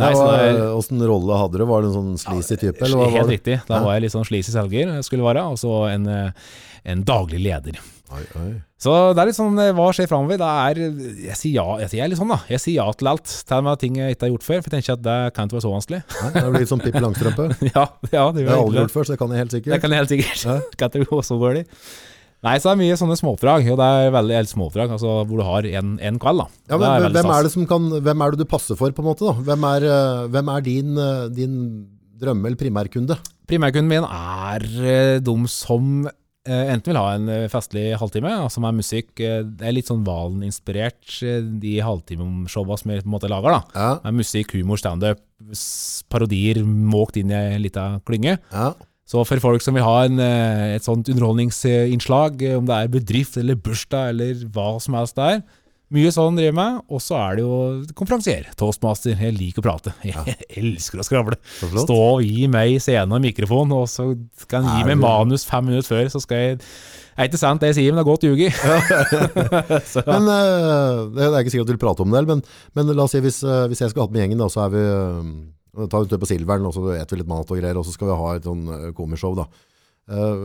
[0.00, 1.66] Nei, Nei, er, Åssen rolle hadde du?
[1.68, 2.80] Var det en sånn sleazy type?
[2.80, 3.38] Eller hva helt var det?
[3.38, 3.60] riktig.
[3.68, 6.52] Da var jeg litt sånn sleazy selger, skulle være, og så en, eh,
[6.94, 7.80] en daglig leder.
[8.10, 8.50] Oi, oi.
[8.80, 10.40] Så det er litt sånn, eh, hva skjer framover?
[10.40, 10.78] Det er,
[11.28, 12.40] jeg sier ja, jeg sier litt sånn da.
[12.50, 13.34] Jeg sier ja til alt.
[13.46, 15.46] Til og med ting jeg ikke har gjort før, for jeg tenker at det kan
[15.46, 16.00] ikke være så vanskelig.
[16.16, 17.46] Nei, det blir litt sånn Pippi Langstrømpe.
[17.74, 19.74] ja, ja, det Det har jeg aldri gjort før, så det kan jeg helt sikkert.
[19.74, 20.46] Det kan jeg helt sikkert.
[20.48, 20.56] Ja.
[20.80, 21.66] kan ikke gå så dårlig.
[22.40, 25.42] Nei, så det er mye sånne småoppdrag, og det er veldig helt småoppdrag, altså hvor
[25.42, 26.46] du har en, en kveld da.
[26.70, 29.02] Ja, men er hvem er det som kan Hvem er det du passer for, på
[29.04, 29.26] en måte?
[29.28, 29.34] da?
[29.50, 31.58] Hvem er, eh, hvem er din, eh, din
[32.20, 33.18] drømme- eller primærkunde?
[33.50, 36.08] Primærkunden min er eh, de som
[36.50, 41.20] enten vil ha en festlig halvtime, som er musikk, det er litt sånn Valen-inspirert,
[41.60, 43.60] de halvtimeshowene som vi på en måte lager da.
[43.76, 45.20] Ja, Med musikk, humor, standup,
[46.10, 48.38] parodier, måkt inn i en liten klynge.
[48.50, 48.70] ja.
[49.10, 52.92] Så for folk som vil ha en, eh, et sånt underholdningsinnslag, eh, om det er
[52.92, 55.42] bedrift eller bursdag eller hva som helst der,
[55.90, 57.56] mye sånn driver med, og så er det jo
[57.98, 61.40] konferansier, toastmaster, jeg liker å prate, jeg elsker å skravle.
[61.58, 64.12] Stå og gi meg scene og mikrofon, og så
[64.46, 67.42] kan jeg gi Er meg manus fem minutter før, så skal jeg, det er ikke
[67.42, 68.52] sant det jeg sier, men det er godt ljugi.
[70.12, 72.46] Men uh, Det er ikke sikkert du vil prate om det, men,
[72.78, 74.84] men la oss si hvis, hvis jeg skulle hatt med gjengen, da, så er vi
[75.76, 77.94] tar en tur på Silveren, og så eter vi litt mat og greier, og så
[77.94, 79.36] skal vi ha et sånn uh, komishow.
[79.38, 79.48] da.
[80.10, 80.40] Eh,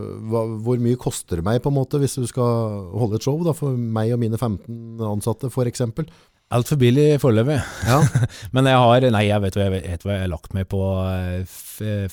[0.61, 3.55] hvor mye koster det meg på en måte hvis du skal holde et show da,
[3.57, 6.09] for meg og mine 15 ansatte, for eksempel?
[6.53, 7.57] alt for billig foreløpig.
[7.88, 8.01] Ja,
[8.55, 11.55] Men jeg har, nei, jeg vet jeg, vet hva jeg har lagt meg på eh,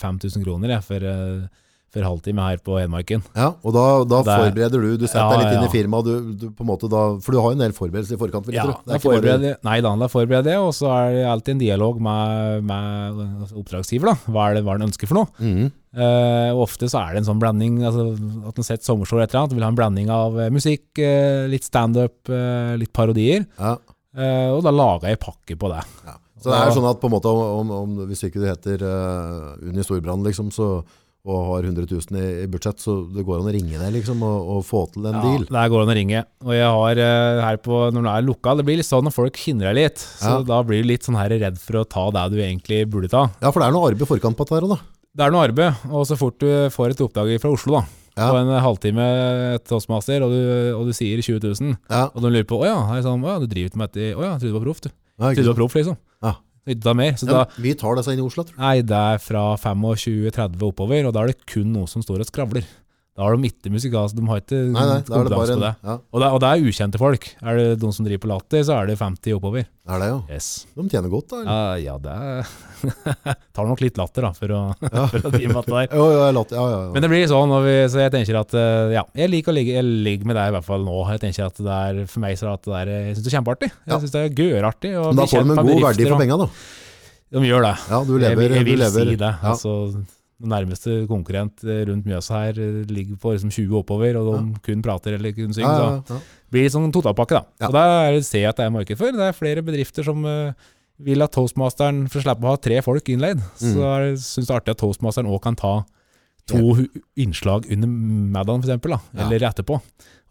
[0.01, 1.62] 5000 kroner jeg, for, eh,
[1.93, 3.21] for halvtime her på Hedmarken.
[3.37, 5.73] ja og da, da Det er- forbereder du, du setter Ja, deg litt inn i
[5.75, 8.21] firmaet, du, du, på en måte da, for du har jo en del forberedelser i
[8.23, 8.47] forkant.
[8.49, 8.65] jeg Ja.
[8.65, 11.53] Det er ikke bare- forbereder, nei da, da forbereder jeg, og så er det alltid
[11.53, 14.07] en dialog med, med oppdragsgiver.
[14.13, 14.15] da.
[14.33, 15.29] Hva er det hva han ønsker for noe?
[15.39, 15.71] Mm.
[15.93, 18.07] Uh, og ofte så er det en sånn blanding, altså,
[18.49, 20.87] at en setter sommershow eller et eller annet, vil ha en blanding av eh, musikk,
[20.97, 23.77] uh, litt standup, uh, litt parodier, ja.
[24.17, 25.85] Uh, og da lager jeg pakke på det.
[26.09, 26.17] Ja.
[26.43, 28.83] Så det er sånn at på en måte om, om, om hvis ikke du heter
[28.83, 30.83] uh, Unni Storbrann liksom, så,
[31.25, 34.49] og har 100 000 i, budsjett, så det går an å ringe deg liksom, og,
[34.57, 35.45] og få til en Ja, deal.
[35.47, 36.23] går det an å ringe.
[36.43, 39.15] Og jeg har eh, her på, når det er lukka, det blir litt sånn når
[39.15, 40.43] folk hindrer deg litt, så Ja.
[40.49, 43.29] da blir du litt sånn her redd for å ta det du egentlig burde ta.
[43.41, 44.81] Ja, for det er noe arbeid i forkant på dette her òg, da.
[45.15, 47.85] Det er noe arbeid, og så fort du får et oppdrag fra Oslo, da,
[48.19, 48.27] Ja.
[48.33, 49.07] på en halvtime
[49.55, 50.41] et toastmaster, og du,
[50.77, 53.47] og du sier 20 000, Ja, og de lurer på, åja, ja, sånn, ja du
[53.47, 54.91] driver med dette, åja, jeg trodde du var proff, du.
[54.91, 55.97] ja, trodde du var proff, liksom.
[56.23, 56.35] Ja.
[56.67, 58.61] Ikke ta mer, så Ja, da, vi tar det seg inn i Oslo, tror du?
[58.63, 62.29] nei, det er fra 25-30 oppover, og da er det kun noe som står og
[62.31, 62.69] skravler.
[63.13, 65.71] Da har de ikke musikalsk, de har ikke Nei, nei, det på en, det.
[65.85, 67.27] ja, Og det, og det er ukjente folk.
[67.45, 69.67] Er det de som driver på latter, så er det 50 oppover.
[69.69, 70.17] er det jo.
[70.33, 70.47] Yes.
[70.73, 71.43] De tjener godt, da.
[71.43, 71.53] eller?
[71.53, 75.05] Ja, ja det er Tar nok litt latter, da, for å, Ja.
[75.13, 75.93] for å drive med det der.
[76.01, 76.95] Jo, jo, latter, ja, ja, ja.
[76.97, 79.77] Men det blir sånn, vi, så jeg tenker at eh, ja, jeg liker å ligge,
[79.77, 80.97] jeg ligger med deg i hvert fall nå.
[81.13, 83.37] Jeg tenker at det er, For meg så er det der, jeg synes det er
[83.37, 83.71] kjempeartig.
[83.93, 84.95] Jeg syns det er gørartig.
[84.97, 86.49] Men da får de en god verdi for penga, da.
[87.33, 87.77] De gjør det.
[87.93, 89.13] Ja, du lever, jeg, jeg vil du lever.
[89.13, 89.35] si det.
[89.37, 89.53] Ja.
[89.53, 89.77] Altså,
[90.43, 94.83] nærmeste konkurrent eh, rundt Mjøsa her eh, ligger på liksom 20 oppover, og de kun
[94.85, 95.81] prater eller kun Ja, synger.
[95.81, 96.21] ja, Så
[96.53, 97.45] blir det sånn totalpakke, da.
[97.61, 97.67] Ja.
[97.69, 99.13] Og der ser jeg at det er marked for.
[99.13, 100.53] Det er flere bedrifter som uh,
[101.03, 103.75] vil at toastmasteren, for å slippe å ha tre folk innleid, Mm.
[103.75, 103.91] så
[104.21, 105.85] syns det er artig at toastmasteren òg kan ta
[106.53, 109.27] to innslag under da, Ja.
[109.27, 109.81] eller etterpå.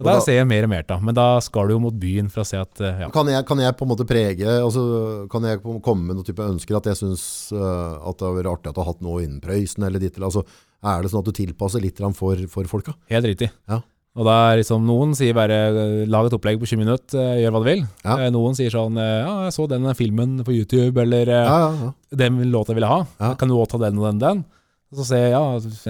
[0.01, 1.03] Og Der ser jeg mer og mer av.
[1.05, 3.09] Men da skal du jo mot byen for å se at eh, ja.
[3.13, 6.41] Kan, jeg, kan jeg på en måte prege altså, Kan jeg komme med noen type
[6.41, 9.22] ønsker at jeg syns uh, at det hadde vært artig at du har hatt noe
[9.22, 10.41] innen Prøysen eller ditt eller altså,
[10.82, 12.95] Er det sånn at du tilpasser litt for, for folka?
[13.13, 13.51] Helt riktig.
[13.69, 13.84] Ja.
[14.19, 17.43] Og da er liksom, Noen sier bare eh, 'lag et opplegg på 20 minutter, eh,
[17.45, 17.84] gjør hva du vil'.
[18.03, 18.15] Ja.
[18.17, 21.59] Eh, Noen sier sånn eh, 'ja, jeg så den filmen på YouTube', eller eh, Ja,
[21.61, 21.91] ja, ja.
[22.11, 23.36] 'den låta jeg ville ha'.
[23.39, 24.43] Kan du òg ta den og den den?
[24.92, 25.44] Og så sier jeg ja,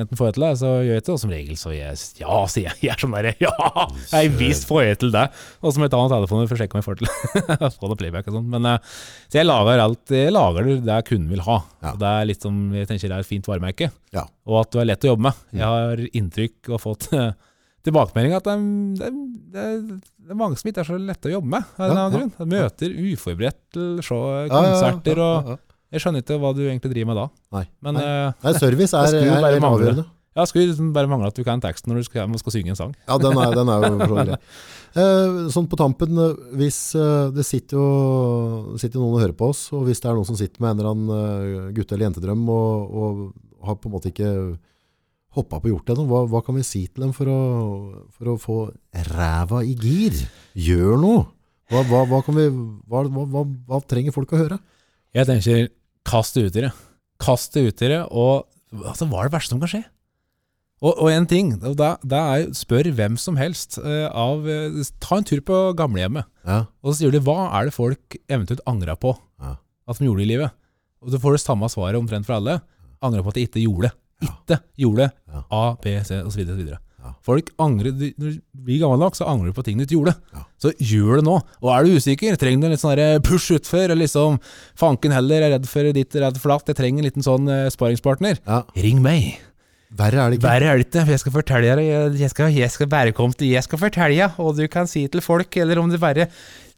[0.03, 1.13] enten får jeg til det, så gjør jeg det.
[1.13, 2.77] Og som regel så jeg ja, sier jeg.
[2.85, 5.23] Jeg er sånn derre ja, jeg visst får jeg til det.
[5.61, 7.89] Og så må jeg ta en telefon for å sjekke om jeg får til få
[7.91, 8.49] det playback og sånn.
[8.53, 8.91] Men eh,
[9.31, 11.57] så jeg lager alt jeg lager det jeg kunden vil ha.
[11.81, 11.93] Ja.
[11.93, 13.89] Og det er litt som jeg tenker det er et fint varemerke.
[14.13, 14.27] Ja.
[14.45, 15.41] Og at du er lett å jobbe med.
[15.49, 15.57] Mm.
[15.63, 17.33] Jeg har inntrykk og fått eh,
[17.87, 18.61] tilbakemelding at det er,
[19.01, 21.73] det, er, det, er, mange som ikke er så lette å jobbe med.
[21.81, 22.49] Av Ja, ja.
[22.53, 25.53] Møter uforberedt til ja, ja, konserter og.
[25.91, 27.27] Jeg skjønner ikke hva du egentlig driver med da.
[27.57, 27.63] Nei.
[27.83, 28.03] Men Nei.
[28.07, 29.81] eh, Nei, service er, er, bare er mangle.
[29.91, 30.05] avgjørende.
[30.39, 32.79] ja, skulle liksom bare mangle at du kan teksten når du skal, skal synge en
[32.79, 32.93] sang.
[33.09, 34.39] Ja, den er, den er jo grei.
[34.91, 36.79] Eh, sånn på tampen, eh, hvis
[37.35, 40.39] det sitter jo sitter noen og hører på oss, og hvis det er noen som
[40.39, 44.31] sitter med en eller annen gutte- eller jentedrøm og, og har på en måte ikke
[45.35, 47.41] hoppa på gjort det ennå, hva, hva kan vi si til dem for å,
[48.11, 48.57] for å få
[49.11, 50.17] ræva i gir?
[50.59, 51.21] Gjør noe!
[51.71, 52.49] Hva, hva, hva, kan vi,
[53.87, 54.57] trenger folk å høre?
[55.15, 55.69] Jeg tenker,
[56.07, 56.71] kast det ut i det.
[57.21, 58.47] Kast det ut i det, og
[58.85, 59.83] altså, hva er det verste som kan skje?
[60.81, 64.79] Og, og en ting, og da, da er spør hvem som helst uh, av eh,
[65.03, 68.63] Ta en tur på gamlehjemmet, Ja, og så sier du hva er det folk eventuelt
[68.65, 69.59] angra på Ja.
[69.85, 70.55] at de gjorde i livet?
[71.05, 72.59] Og du får det samme svaret omtrent fra alle.
[73.01, 73.93] Angra på at de ikke gjorde det.
[74.25, 75.43] Ikke gjorde det.
[75.49, 76.41] A, B, C osv.
[76.53, 76.73] osv.
[77.01, 77.13] Ja.
[77.25, 79.97] Folk angrer, du- Når du blir gammel nok, så angrer du på ting du ikke
[79.97, 80.15] gjorde.
[80.35, 80.43] Ja.
[80.61, 81.41] Så gjør det nå.
[81.61, 84.39] Og er du usikker, trenger du en litt sånn push utfor, eller liksom
[84.77, 87.69] fanken heller, er redd for ditt, redd for datt, jeg trenger en liten sånn eh,
[87.73, 88.37] sparingspartner.
[88.47, 88.63] ja.
[88.77, 89.39] Ring meg.
[89.93, 90.47] Verre er det ikke.
[90.47, 93.33] Verre er det ikke, for jeg skal fortelle deg, jeg- skal, jeg skal bare komme
[93.35, 96.29] til, jeg skal fortelle deg, og du kan si til folk, eller om det bare,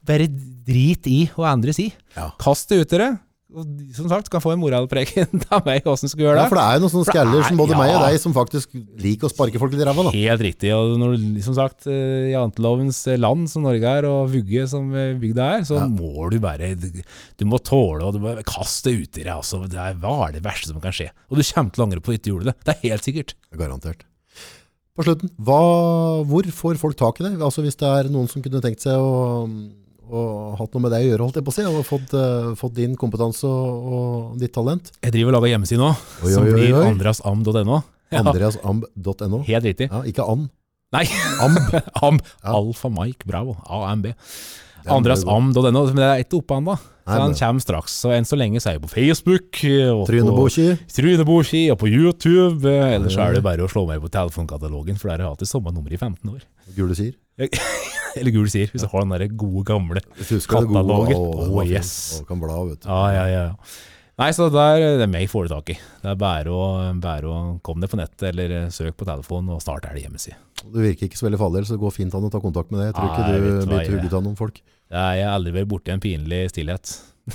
[0.03, 1.91] bare drit i hva andre sier.
[2.17, 2.31] Ja.
[2.39, 3.19] Kast det ut til deg,
[3.53, 6.57] og som sagt, kan få en moralpreken av meg, hvordan du skal gjøre Ja, for
[6.59, 8.73] det er jo noen sånne skaller er- som både meg og deg som faktisk
[9.03, 10.05] liker å sparke folk i ræva.
[10.15, 14.31] Helt riktig, og når du, som sagt, eh, i antelovens land som Norge er, og
[14.33, 15.87] vugge som eh, bygda er, så Ja.
[15.87, 19.61] må du bare, du må tåle, og du må kaste det ut i deg, altså,
[19.69, 21.11] det er, hva er det verste som kan skje?
[21.29, 23.07] Og du kommer til å angre på at du ikke gjorde det, det er helt
[23.07, 23.35] sikkert.
[23.53, 24.01] Garantert.
[24.93, 25.61] På slutten, hva,
[26.29, 27.31] hvor får folk tak i det?
[27.41, 29.47] Altså Hvis det er noen som kunne tenkt seg å,
[30.13, 30.23] å
[30.59, 32.75] hatt noe med deg å gjøre, holdt jeg på å si, og fått, uh, fått
[32.77, 34.91] din kompetanse og, og ditt talent.
[35.01, 35.91] Jeg driver og lager hjemmeside nå,
[36.23, 37.79] Oi, som oi, oi, blir andreasam.no.
[38.13, 39.39] Ja, Andreasamb.no.
[39.47, 39.89] helt riktig.
[39.89, 40.51] Ja, ikke and.
[40.93, 41.07] Nei,
[41.41, 41.57] Amb.
[42.05, 42.21] Amb.
[42.43, 42.53] Ja.
[42.53, 44.11] Alfa Mike Bravo, AMB.
[44.91, 46.75] Andrasamb.no, men det er ikke oppe ennå.
[47.03, 47.95] Så han kommer straks.
[48.03, 49.59] Så enn så lenge så er jeg på Facebook,
[49.91, 50.67] og på Tryneboki.
[50.87, 52.63] Tryneboki, og på YouTube.
[52.69, 55.43] eh, Ellers er det bare å slå meg på telefonkatalogen, for der har jeg hatt
[55.43, 56.41] det samme nummeret i 15 år.
[56.77, 57.13] Gule sier.
[58.15, 59.99] Eller gul sier, hvis du har den der gode gamle.
[60.15, 61.17] Katalogen.
[61.17, 62.19] å, Oh, yes.
[62.21, 62.87] Og kan bla, vet du.
[62.87, 63.45] Ja, ja, ja.
[64.21, 65.75] Nei, så der, det er meg får du tak i.
[66.03, 66.65] Det er bare å,
[67.01, 70.03] bare å komme deg på nettet, eller eh, søk på telefonen, og snart er det
[70.05, 70.37] hjemmeside.
[70.69, 72.83] Du virker ikke så veldig farlig, så det går fint an å ta kontakt med
[72.83, 72.91] deg.
[72.91, 74.61] Jeg tror Nei, ikke du du blir jeg- tugget av noen folk.
[74.93, 76.93] Jeg har aldri vært borti en pinlig stillhet.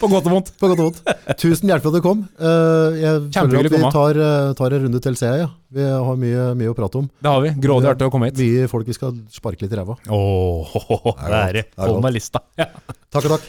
[0.00, 0.50] på godt og vondt.
[0.58, 1.00] På godt og vondt.
[1.38, 2.22] Tusen hjertelig for at du kom.
[2.40, 5.44] Eh, Jeg føler at vi tar, eh, tar en runde til, ser jeg.
[5.44, 5.50] Ja.
[5.76, 7.06] Vi har mye, mye å prate om.
[7.22, 7.52] Det har vi.
[7.62, 8.40] Grådig artig å komme hit.
[8.40, 9.98] Mye folk vi skal sparke litt i ræva.
[10.08, 10.74] Åh,
[11.28, 11.64] det er det.
[11.78, 12.16] Hold godt.
[12.16, 12.42] lista.
[12.58, 12.70] Ja.
[13.12, 13.46] Takk og takk.